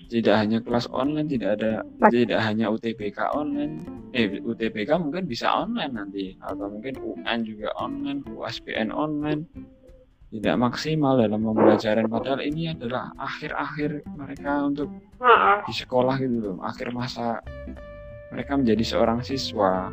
[0.08, 3.84] tidak hanya kelas online tidak ada Mas- tidak hanya UTBK online
[4.16, 9.44] eh UTBK mungkin bisa online nanti atau mungkin UN juga online USBN online
[10.32, 14.88] tidak maksimal dalam pembelajaran padahal ini adalah akhir-akhir mereka untuk
[15.68, 17.44] di sekolah gitu loh akhir masa
[18.32, 19.92] mereka menjadi seorang siswa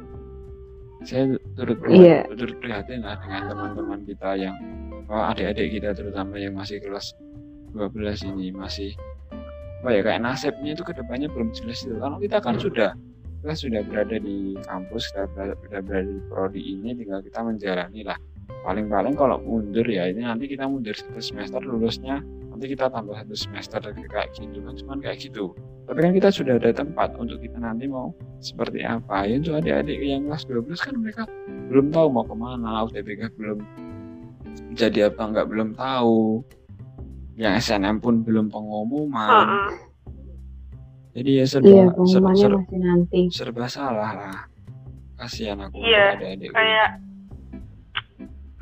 [1.05, 2.25] saya turut Iya.
[2.33, 4.57] turut prihatin lah dengan teman-teman kita yang
[5.09, 7.13] oh, adik-adik kita terutama yang masih kelas
[7.77, 8.97] 12 ini masih
[9.85, 12.97] apa ya kayak nasibnya itu ke depannya belum jelas itu kalau kita kan sudah
[13.45, 18.01] kita sudah berada di kampus kita berada, sudah berada di prodi ini tinggal kita menjalani
[18.01, 18.17] lah
[18.65, 23.35] paling-paling kalau mundur ya ini nanti kita mundur satu semester lulusnya nanti kita tambah satu
[23.35, 25.51] semester kayak gitu kan cuman kayak gitu.
[25.85, 29.27] Tapi kan kita sudah ada tempat untuk kita nanti mau seperti apa.
[29.27, 31.23] Ya untuk adik-adik yang kelas 12 kan mereka
[31.67, 33.59] belum tahu mau ke mana UTBK belum
[34.79, 36.47] jadi apa nggak belum tahu.
[37.35, 39.27] Yang SNM pun belum pengumuman.
[39.27, 39.71] Heeh.
[41.19, 42.31] jadi ya serba Iya, serba, serba,
[42.63, 43.21] masih nanti.
[43.35, 44.39] serba salah lah.
[45.19, 46.51] Kasihan aku Iya, adik-adik.
[46.55, 46.91] Kayak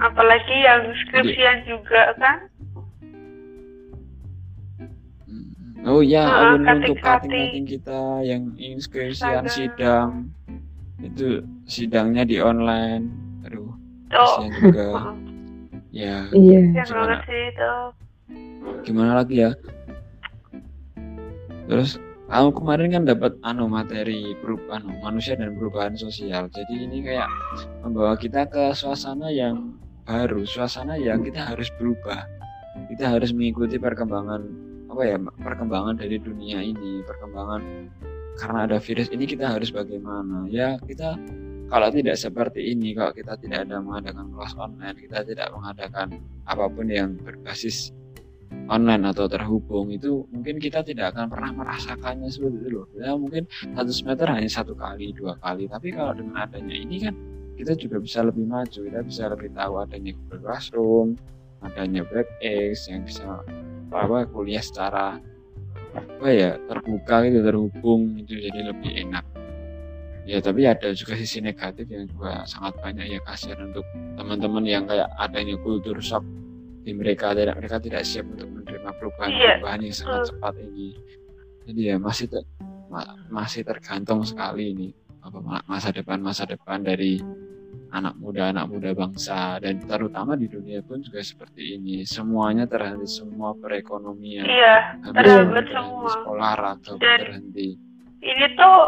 [0.01, 2.49] apalagi yang skripsian juga kan.
[5.83, 9.51] Oh ya, Ah, alun untuk cutting-cutting kita yang ingin skripsian Astaga.
[9.51, 10.11] sidang
[10.99, 13.11] itu sidangnya di online.
[13.43, 13.75] Aduh,
[14.09, 14.89] kasihan juga.
[15.93, 16.73] Ya, Iya.
[16.81, 17.21] Gimana?
[17.23, 17.73] sih itu.
[18.83, 19.53] gimana lagi ya?
[21.69, 26.49] Terus aku kemarin kan dapat anu materi perubahan manusia dan perubahan sosial.
[26.49, 27.29] Jadi ini kayak
[27.85, 32.25] membawa kita ke suasana yang baru, suasana yang kita harus berubah.
[32.89, 34.49] Kita harus mengikuti perkembangan
[34.93, 37.89] apa ya, perkembangan dari dunia ini, perkembangan
[38.37, 40.45] karena ada virus ini kita harus bagaimana?
[40.53, 41.17] Ya, kita
[41.73, 46.69] kalau tidak seperti ini, kalau kita tidak ada mengadakan kelas online, kita tidak mengadakan apa
[46.69, 47.97] pun yang berbasis
[48.69, 52.87] online atau terhubung itu mungkin kita tidak akan pernah merasakannya seperti itu loh.
[52.93, 55.65] Ya mungkin satu semester hanya satu kali, dua kali.
[55.65, 57.17] Tapi kalau dengan adanya ini kan
[57.57, 61.09] kita juga bisa lebih maju, kita bisa lebih tahu adanya Google Classroom,
[61.65, 63.41] adanya WebEx yang bisa
[63.93, 65.21] apa kuliah secara
[65.93, 69.25] apa ya terbuka gitu terhubung itu jadi lebih enak.
[70.23, 73.83] Ya tapi ada juga sisi negatif yang juga sangat banyak ya kasihan untuk
[74.15, 76.23] teman-teman yang kayak adanya kultur shock
[76.83, 80.95] di mereka tidak mereka tidak siap untuk menerima perubahan-perubahan yang sangat cepat ini.
[81.67, 82.47] Jadi ya masih ter-
[82.91, 84.89] ma- masih tergantung sekali ini
[85.23, 87.19] apa ma- masa depan masa depan dari
[87.91, 93.05] anak muda anak muda bangsa dan terutama di dunia pun juga seperti ini semuanya terhenti
[93.07, 95.25] semua perekonomian Iya, terhambat
[95.65, 96.13] terhenti semua.
[96.25, 97.69] pun Dan- terhenti
[98.23, 98.81] Ini tuh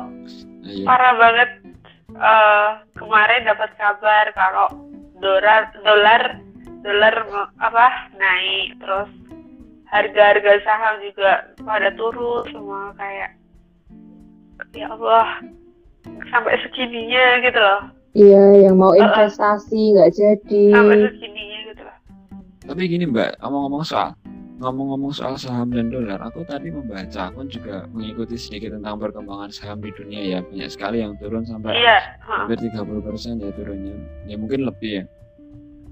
[0.64, 0.85] Ayo.
[0.85, 1.51] parah banget.
[2.14, 4.70] eh kemarin dapat kabar kalau
[5.18, 6.23] dolar dolar
[6.81, 7.14] dolar
[7.59, 9.11] apa naik terus
[9.85, 13.35] harga-harga saham juga pada turun semua kayak
[14.73, 15.42] ya Allah
[16.31, 17.83] sampai segininya gitu loh
[18.14, 20.64] Iya, yang mau investasi nggak jadi.
[20.70, 21.83] sampai segininya gitu
[22.64, 24.14] Tapi gini Mbak, ngomong-ngomong soal
[24.55, 29.83] ngomong-ngomong soal saham dan dolar, aku tadi membaca, aku juga mengikuti sedikit tentang perkembangan saham
[29.83, 33.94] di dunia ya, banyak sekali yang turun sampai iya hampir 30% ya turunnya.
[34.31, 35.05] Ya mungkin lebih ya.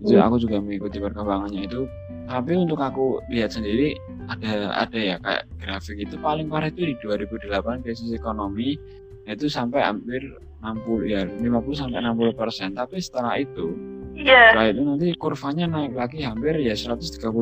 [0.03, 0.27] Itu Hmm.
[0.31, 1.87] aku juga mengikuti perkembangannya itu.
[2.27, 3.99] Tapi untuk aku lihat sendiri
[4.31, 8.79] ada ada ya kayak grafik itu paling parah itu di 2008 krisis ekonomi
[9.25, 10.21] itu sampai hampir
[10.63, 12.69] 60 ya 50 sampai 60 persen.
[12.73, 13.75] Tapi setelah itu
[14.13, 17.33] iya setelah itu nanti kurvanya naik lagi hampir ya 130%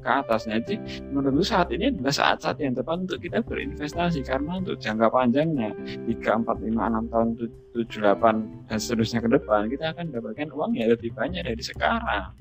[0.00, 0.48] ke atas.
[0.48, 0.74] Jadi
[1.12, 5.70] menurutku saat ini adalah saat-saat yang tepat untuk kita berinvestasi karena untuk jangka panjangnya
[6.08, 10.72] 3, 4, 5, 6 tahun, 7, 8 dan seterusnya ke depan kita akan mendapatkan uang
[10.74, 12.32] yang lebih banyak dari sekarang.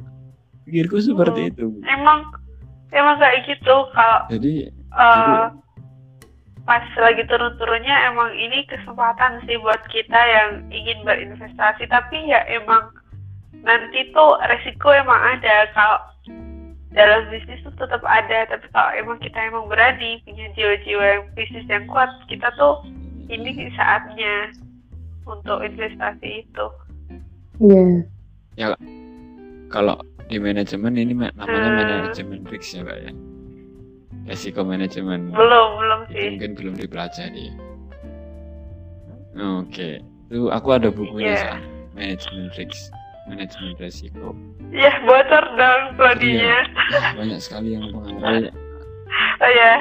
[0.65, 1.52] Pikirku seperti Hmm.
[1.54, 1.65] itu.
[1.86, 2.19] emang
[2.89, 5.45] emang kayak gitu kalau Jadi eh,
[6.65, 12.89] pas lagi turun-turunnya emang ini kesempatan sih buat kita yang ingin berinvestasi tapi ya emang
[13.62, 15.97] nanti tuh resiko emang ada kalau
[16.89, 21.67] dalam bisnis tuh tetap ada tapi kalau emang kita emang berani punya jiwa-jiwa yang bisnis
[21.69, 22.82] yang kuat kita tuh
[23.30, 24.49] ini saatnya
[25.25, 26.65] untuk investasi itu
[28.56, 28.73] Iya.
[29.69, 31.78] kalau di manajemen ini ma- namanya Hmm.
[31.78, 33.12] manajemen risk ya Pak ya.
[34.25, 35.29] Resiko manajemen.
[35.29, 37.47] belum belum Itu sih mungkin belum dipelajari.
[39.35, 41.43] Oke, itu aku ada bukunya Iya.
[41.45, 41.61] San.
[41.93, 42.91] manajemen risk,
[43.25, 44.33] manajemen resiko.
[44.67, 46.57] ya bocor dong prodinya
[47.15, 48.49] Banyak sekali yang mempengaruhi.
[49.38, 49.73] oh ya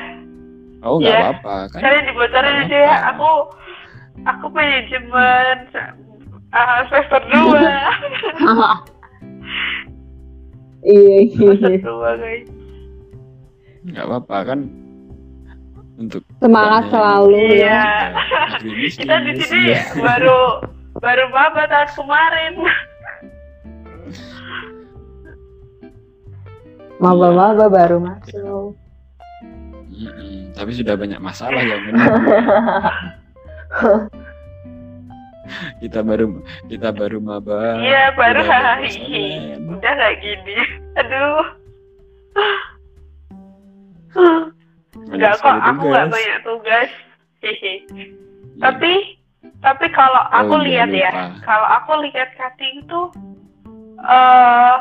[0.85, 1.23] Oh nggak Iya.
[1.33, 1.81] apa-apa kan?
[1.81, 3.31] kalian dibocorin aja ya aku
[4.23, 5.57] aku manajemen
[6.53, 7.65] uh, semester dua
[10.85, 12.47] iya semester iya dua guys
[13.85, 14.61] Nggak apa-apa kan?
[15.95, 17.83] Untuk semangat selalu ya Iya.
[18.91, 19.83] Kita di sini iya.
[19.95, 20.65] baru
[20.99, 22.53] baru maba tahun kemarin
[26.97, 28.75] maba-maba baru masuk
[29.95, 32.11] Mm-mm, Tapi sudah banyak masalah yang benar.
[35.79, 37.79] kita baru kita baru maba.
[37.79, 38.83] iya baru persoalan.
[39.79, 40.57] udah kayak gini
[40.97, 41.47] aduh
[44.95, 46.91] Enggak kok, aku nggak banyak tugas.
[47.43, 47.83] Hehe.
[47.93, 48.07] Iya.
[48.63, 48.93] Tapi
[49.61, 51.13] tapi kalau aku Oh, iya, lihat ya,
[51.45, 53.11] kalau aku lihat cutting tuh
[54.05, 54.77] eh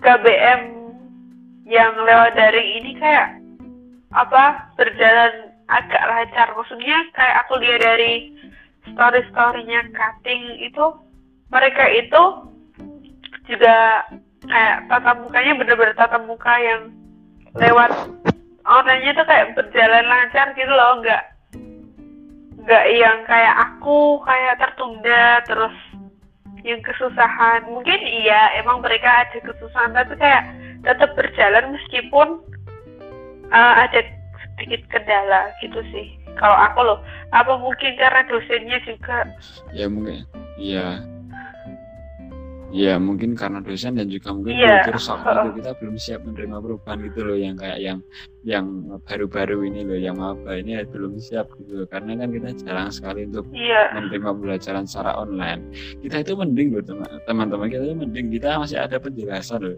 [0.00, 0.60] KBM
[1.68, 3.36] yang lewat daring ini kayak
[4.10, 6.48] apa berjalan agak lancar.
[6.56, 8.34] Maksudnya kayak aku lihat dari
[8.90, 10.84] story-storynya cutting itu
[11.50, 12.22] mereka itu
[13.46, 14.06] juga
[14.46, 16.90] kayak tatap mukanya bener-bener tatap muka yang
[17.58, 17.90] lewat
[18.68, 21.22] online tuh kayak berjalan lancar gitu loh nggak
[22.60, 25.74] nggak yang kayak aku kayak tertunda terus
[26.62, 30.44] yang kesusahan mungkin iya emang mereka ada kesusahan tapi kayak
[30.84, 32.28] tetap berjalan meskipun
[33.48, 34.04] uh, ada
[34.60, 36.98] sedikit kendala gitu sih kalau aku loh
[37.32, 39.24] apa mungkin karena dosennya juga
[39.72, 40.24] Ya mungkin.
[40.60, 41.00] Iya.
[42.70, 44.86] Ya mungkin karena dosen dan juga mungkin Iya.
[44.86, 47.98] kultur shock gitu kita belum siap menerima perubahan gitu loh yang kayak yang
[48.46, 48.66] yang
[49.04, 51.86] baru-baru ini loh yang maba ini ya belum siap gitu loh.
[51.90, 53.90] Karena kan kita jarang sekali untuk iya.
[53.90, 55.66] menerima pembelajaran secara online.
[55.98, 58.26] Kita itu mending loh teman- teman-teman kita itu mending.
[58.38, 59.76] Kita masih ada penjelasan loh.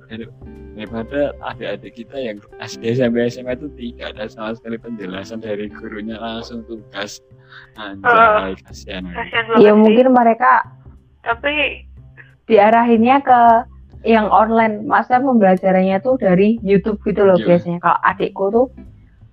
[0.73, 6.17] Daripada adik-adik kita yang SD sampai SMA itu tidak ada sama sekali penjelasan dari gurunya
[6.21, 7.21] langsung tugas.
[7.77, 9.05] Anjay kasihan.
[9.09, 10.65] Kasihan banget ya mungkin mereka
[11.23, 11.87] tapi
[12.47, 13.41] diarahinnya ke
[14.03, 17.55] yang online maksudnya pembelajarannya tuh dari YouTube gitu loh Iya.
[17.55, 18.67] biasanya kalau adikku tuh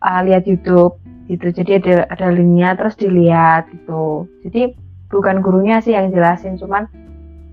[0.05, 4.73] uh, lihat YouTube gitu jadi ada ada linknya terus dilihat gitu jadi
[5.09, 6.85] bukan gurunya sih yang jelasin cuman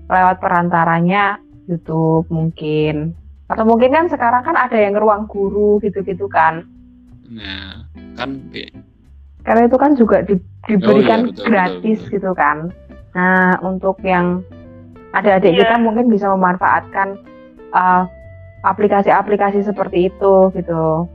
[0.07, 3.17] lewat perantaranya YouTube mungkin
[3.49, 6.65] atau mungkin kan sekarang kan ada yang ruang guru gitu-gitu kan
[7.27, 8.37] nah kan
[9.47, 12.13] karena itu kan juga di- diberikan Oh, iya, betul, gratis betul, betul.
[12.19, 12.57] gitu kan.
[13.15, 14.43] Nah, untuk yang
[15.15, 15.59] adik-adik Iya.
[15.63, 17.15] kita mungkin bisa memanfaatkan
[17.71, 18.03] uh,
[18.65, 21.07] aplikasi-aplikasi seperti itu gitu.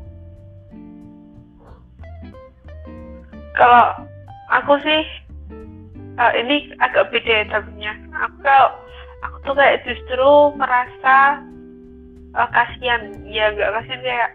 [3.52, 4.08] kalau
[4.48, 5.02] aku sih
[6.16, 8.68] eh, ini agak beda ya tapinya aku kalau
[9.22, 11.44] aku tuh kayak justru merasa
[12.32, 14.30] eh, kasihan ya nggak kasihan kayak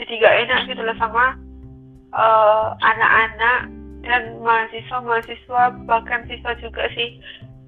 [0.00, 1.36] jadi gak enak gitu loh sama
[2.80, 3.68] anak-anak
[4.02, 7.20] dan mahasiswa mahasiswa bahkan siswa juga sih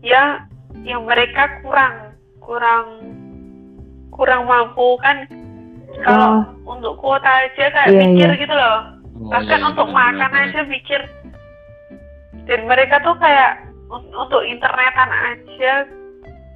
[0.04, 0.44] yang
[0.83, 2.87] yang mereka kurang kurang
[4.11, 5.31] kurang mampu kan.
[6.03, 8.41] Kalau untuk kuota aja kayak Iya, mikir iya.
[8.43, 8.79] gitu loh.
[9.15, 11.01] Oh, bahkan iya, untuk benar, makan benar, aja mikir.
[12.51, 15.87] Dan mereka tuh kayak un- untuk internetan aja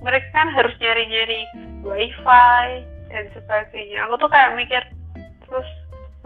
[0.03, 1.47] mereka kan harus nyari-nyari
[1.87, 2.67] wifi
[3.09, 4.07] dan sebagainya.
[4.07, 4.83] Aku tuh kayak mikir
[5.47, 5.69] terus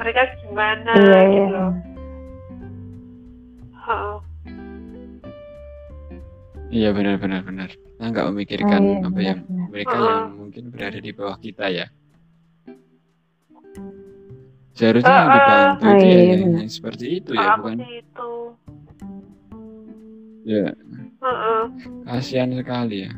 [0.01, 0.93] mereka gimana?
[0.97, 1.25] Iya, iya.
[1.29, 1.73] gitu loh.
[3.83, 4.17] Heeh.
[6.73, 9.67] Iya benar benar benar kita nggak memikirkan Oh, iya, apa ya benar-benar.
[9.71, 10.07] mereka Heeh.
[10.09, 11.87] yang mungkin berada di bawah kita ya
[14.73, 15.37] seharusnya yang Heeh.
[15.37, 16.61] dibantu Oh, itu iya, ya iya, yang, benar.
[16.65, 18.31] yang seperti itu ya bukan itu
[20.43, 20.67] ya
[21.23, 21.63] Heeh.
[22.09, 23.13] kasihan sekali ya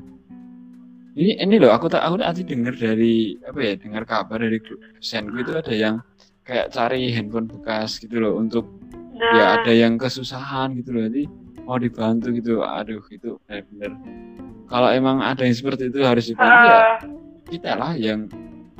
[1.14, 5.38] ini ini loh aku tak aku tadi dengar dari apa ya dengar kabar dari dosenku
[5.38, 5.96] itu ada yang
[6.42, 8.66] kayak cari handphone bekas gitu loh untuk
[9.14, 11.24] nah ya ada yang kesusahan gitu loh nanti
[11.64, 13.92] mau dibantu gitu aduh itu benar-benar
[14.66, 16.96] kalau emang ada yang seperti itu harus dibantu ya heeh.
[17.48, 18.28] kita lah yang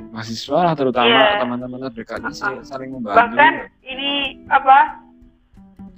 [0.09, 1.39] mahasiswa lah terutama Iya.
[1.39, 2.63] teman-teman terdekatnya sih Uh-uh.
[2.63, 4.11] saling membantu bahkan ini
[4.47, 5.01] apa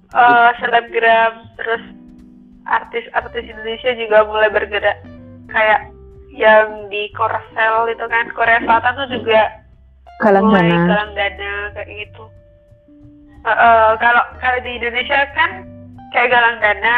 [0.10, 1.84] eh selebgram terus
[2.66, 4.98] artis-artis Indonesia juga mulai bergerak
[5.48, 5.92] kayak
[6.30, 9.42] yang di Korsel itu kan Korea Selatan tuh juga
[10.18, 10.86] Galang mulai dana.
[10.88, 12.24] galang dana kayak gitu
[13.40, 15.64] Eh, eh, kalau kalau di Indonesia kan
[16.10, 16.97] kayak galang dana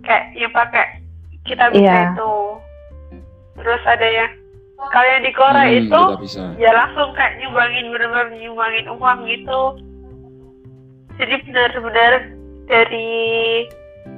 [0.00, 0.86] kayak yang pakai
[1.44, 2.00] kita bisa Iya.
[2.10, 2.32] itu
[3.54, 4.30] terus ada yang
[4.86, 6.00] kalau yang di Korea Hmm, itu
[6.56, 9.62] ya langsung kayak nyumbangin bener-bener nyumbangin uang gitu
[11.16, 12.12] jadi benar-benar
[12.64, 13.10] dari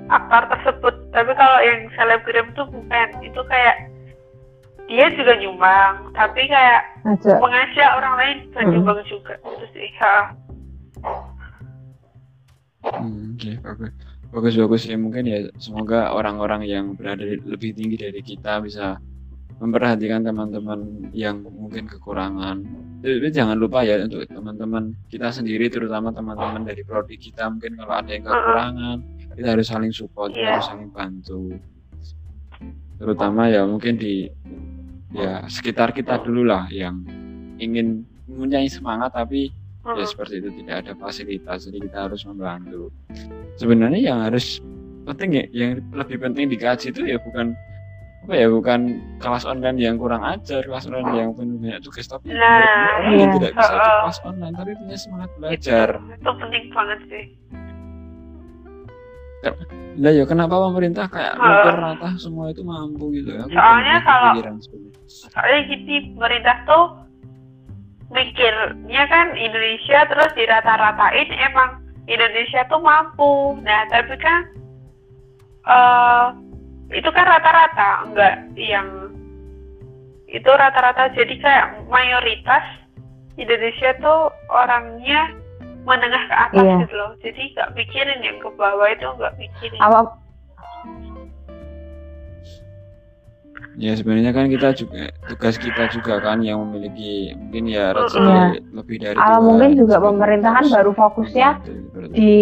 [0.07, 3.89] aktor tersebut tapi kalau yang selebgram tuh bukan itu kayak
[4.85, 7.39] dia juga nyumbang tapi kayak Ngajak.
[7.39, 8.73] mengajak orang lain buat Hmm.
[8.75, 10.35] nyumbang juga itu sih ha.
[12.81, 13.91] Hmm, Oke, bagus.
[14.31, 18.97] Bagus bagus ya mungkin ya semoga orang-orang yang berada di- lebih tinggi dari kita bisa
[19.59, 22.63] memperhatikan teman-teman yang mungkin kekurangan.
[23.01, 27.93] Tapi jangan lupa ya untuk teman-teman kita sendiri terutama teman-teman dari prodi kita mungkin kalau
[27.93, 28.97] ada yang kekurangan
[29.35, 30.57] kita harus saling support, Iya.
[30.57, 31.53] harus saling bantu.
[32.97, 34.29] Terutama ya mungkin di
[35.11, 37.03] ya sekitar kita dulu lah yang
[37.57, 39.51] ingin mempunyai semangat tapi
[39.83, 42.93] ya seperti itu tidak ada fasilitas jadi kita harus membantu
[43.57, 44.61] sebenarnya yang harus
[45.03, 47.57] penting ya yang lebih penting dikaji itu ya bukan
[48.21, 48.81] apa ya bukan
[49.17, 53.31] kelas online yang kurang ajar kelas online yang penuh banyak tugas tapi Nah, orang yang
[53.33, 53.37] iya.
[53.41, 53.99] tidak bisa Heeh.
[54.05, 57.25] kelas online tapi punya semangat belajar itu, itu penting banget sih
[59.97, 61.49] lah ya kenapa pemerintah kayak Heeh.
[61.49, 64.37] mikir rata semua itu mampu gitu Aku Soalnya kalau-
[65.09, 66.85] soalnya gini pemerintah tuh
[68.11, 71.79] mikirnya kan Indonesia terus dirata-ratain emang
[72.11, 73.57] Indonesia tuh mampu.
[73.63, 74.41] Nah tapi kan
[75.71, 76.27] eh
[76.91, 78.89] itu kan rata-rata enggak yang
[80.27, 81.11] itu rata-rata.
[81.15, 82.63] Jadi kayak mayoritas
[83.39, 85.31] Indonesia tuh orangnya
[85.87, 86.77] menengah ke atas Iya.
[86.85, 87.11] gitu loh.
[87.25, 90.20] Jadi nggak pikirin yang ke bawah itu nggak pikirin Apa
[93.81, 98.45] ya sebenarnya kan kita juga tugas kita juga kan yang memiliki mungkin ya rezeki Iya.
[98.71, 99.43] lebih dari Apa Tuhan.
[99.43, 101.73] mungkin juga Seperti pemerintah kan harus baru fokusnya itu.
[102.13, 102.35] di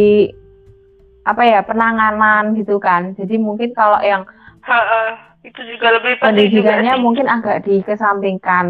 [1.23, 3.15] apa ya penanganan gitu kan.
[3.15, 4.27] Jadi mungkin kalau yang
[4.61, 5.09] Heeh,
[5.47, 7.01] itu juga lebih penting juga pendidikannya sih.
[7.01, 8.67] mungkin agak dikesampingkan.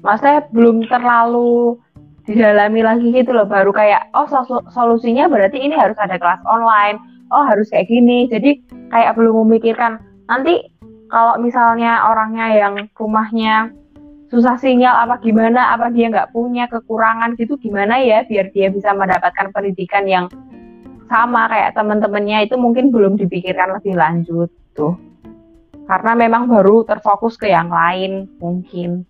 [0.00, 1.78] Maksudnya belum terlalu
[2.24, 6.96] didalami lagi gitu loh, baru kayak oh sol- solusinya berarti ini harus ada kelas online,
[7.28, 8.26] oh harus kayak gini.
[8.26, 10.71] Jadi kayak belum memikirkan nanti
[11.12, 13.68] kalau misalnya orangnya yang rumahnya
[14.32, 18.24] susah sinyal apa gimana, apa dia nggak punya kekurangan gitu gimana ya?
[18.24, 20.32] Biar dia bisa mendapatkan pendidikan yang
[21.12, 24.96] sama kayak teman-temannya itu mungkin belum dipikirkan lebih lanjut tuh.
[25.84, 29.04] Karena memang baru terfokus ke yang lain mungkin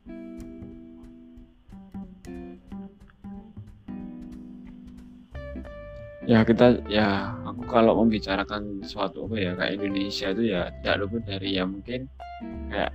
[6.22, 11.22] ya kita ya aku kalau membicarakan suatu apa ya kayak Indonesia itu ya tidak luput
[11.26, 12.06] dari ya mungkin
[12.70, 12.92] kayak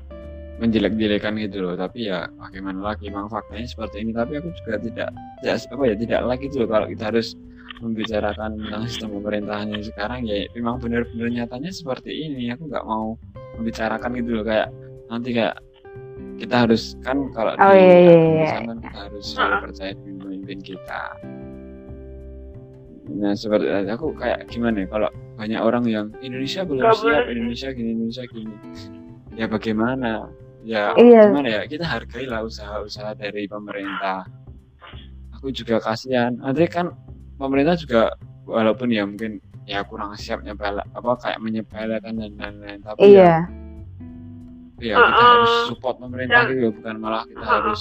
[0.58, 1.76] menjelek-jelekan gitu loh.
[1.78, 3.14] Tapi ya bagaimana lagi?
[3.14, 4.12] Memang faktanya seperti ini.
[4.14, 5.10] Tapi aku juga tidak
[5.44, 7.38] tidak apa ya tidak lagi tuh kalau kita harus
[7.78, 12.50] membicarakan tentang sistem pemerintahan yang sekarang ya memang benar-benar nyatanya seperti ini.
[12.56, 13.14] Aku nggak mau
[13.62, 14.46] membicarakan gitu loh.
[14.48, 14.74] Kayak
[15.14, 15.56] nanti kayak
[16.38, 18.18] kita harus kan kalau Oh, di iya, iya, iya.
[18.18, 21.02] Afghanistan kan kita harus selalu percaya pemimpin kita
[23.08, 27.32] Nah seperti aku kayak gimana ya kalau banyak orang yang Indonesia belum Nggak siap, boleh.
[27.32, 28.56] Indonesia gini, Indonesia gini.
[29.34, 30.12] Ya bagaimana?
[30.62, 31.32] Ya Iya.
[31.32, 34.28] gimana ya kita hargailah usaha-usaha dari pemerintah.
[35.40, 36.36] Aku juga kasihan.
[36.36, 36.92] Nanti kan
[37.38, 38.12] pemerintah juga
[38.44, 43.44] walaupun ya mungkin ya kurang siap nyepel apa kayak menyepelekan dan lain-lain tapi iya
[44.80, 45.28] ya, ya kita Uh-uh.
[45.36, 47.52] harus support pemerintah Dan- gitu bukan malah kita Uh-uh.
[47.60, 47.80] harus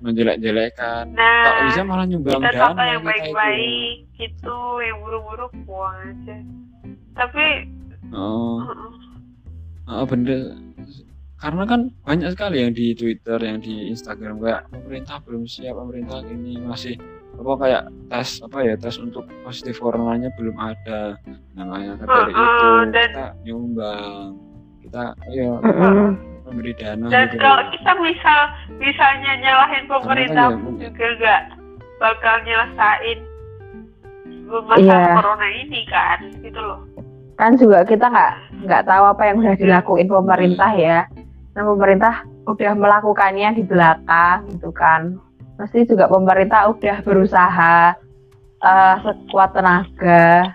[0.00, 1.04] menjelek-jelekan.
[1.10, 3.08] Nah, Tak bisa malah nyumbang kita dana contoh yang kita itu.
[3.10, 6.36] baik-baik gitu, yang buruk-buruk buang aja.
[7.14, 7.46] Tapi,
[8.10, 8.60] Oh.
[8.60, 8.92] uh-uh.
[9.86, 10.54] Oh, bener.
[11.36, 16.24] Karena kan banyak sekali yang di Twitter, yang di Instagram kayak pemerintah belum siap, pemerintah
[16.24, 16.96] ini masih
[17.34, 21.18] apa kayak tes apa ya tes untuk positif coronanya belum ada.
[21.52, 24.28] Namanya dari Uh-uh, itu dan- kita nyumbang,
[24.80, 26.08] kita ayo Mm-mm.
[26.44, 27.40] Memberi dana dan gitu.
[27.40, 28.34] kalau kita bisa
[28.76, 30.80] misalnya nyalahin pemerintah ya, pun Bu.
[30.84, 31.42] juga nggak
[32.00, 33.18] bakal nyelesain
[34.44, 35.14] masalah Iya.
[35.18, 36.80] corona ini kan, gitu loh.
[37.34, 38.32] kan juga kita nggak
[38.68, 41.08] nggak tahu apa yang udah dilakuin pemerintah ya
[41.56, 42.14] dan pemerintah
[42.46, 45.18] udah melakukannya di belakang gitu kan
[45.58, 47.98] pasti juga pemerintah udah berusaha
[48.62, 50.54] eh, sekuat tenaga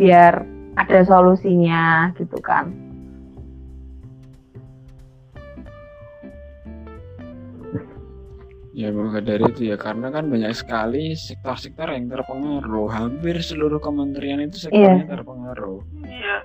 [0.00, 0.40] biar
[0.80, 2.72] ada solusinya gitu kan
[8.70, 12.86] Ya maka dari itu ya karena kan banyak sekali sektor-sektor yang terpengaruh.
[12.86, 15.82] Hampir seluruh kementerian itu sektornya terpengaruh.
[16.06, 16.36] Iya.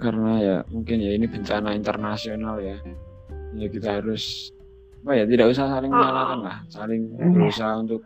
[0.00, 2.80] karena ya mungkin ya ini bencana internasional ya
[3.52, 4.48] ya kita harus
[5.04, 7.28] apa ya tidak usah saling menyalahkan lah saling Iya.
[7.36, 8.00] berusaha untuk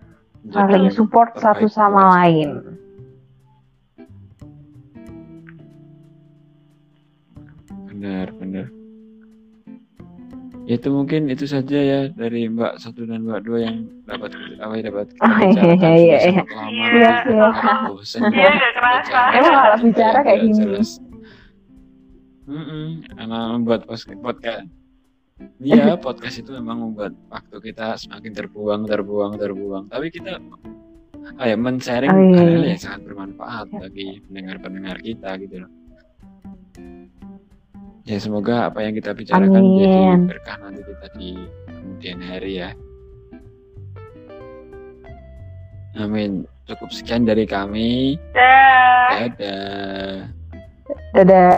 [0.50, 2.50] saling support satu sama lain
[10.64, 14.82] itu mungkin itu saja ya dari Mbak satu dan Mbak dua yang dapat apa ya
[14.88, 16.42] dapat kita Oh, bicarakan iya, iya.
[16.42, 17.48] lama Iya, iya.
[18.24, 19.02] Iya, ya nggak kerasa.
[19.04, 19.28] bicara.
[19.34, 20.54] Emang kalau bicara kayak gini.
[20.56, 20.90] jelas.
[22.44, 23.80] Mm-mm, karena membuat
[24.20, 24.64] podcast
[25.58, 29.84] Iya, podcast itu memang membuat waktu kita semakin terbuang, terbuang, terbuang.
[29.90, 30.38] Tapi kita
[31.34, 32.70] ah ya, men-sharing Oh, iya, hal-hal iya.
[32.70, 35.70] yang sangat bermanfaat bagi pendengar-pendengar kita gitu loh.
[38.04, 39.80] Ya semoga apa yang kita bicarakan Amin.
[39.80, 41.30] jadi berkah nanti kita di
[41.64, 42.70] kemudian hari ya.
[45.96, 46.44] Amin.
[46.68, 48.20] Cukup sekian dari kami.
[48.36, 49.24] Dah.
[49.24, 50.28] Dadah.
[51.16, 51.56] Dadah.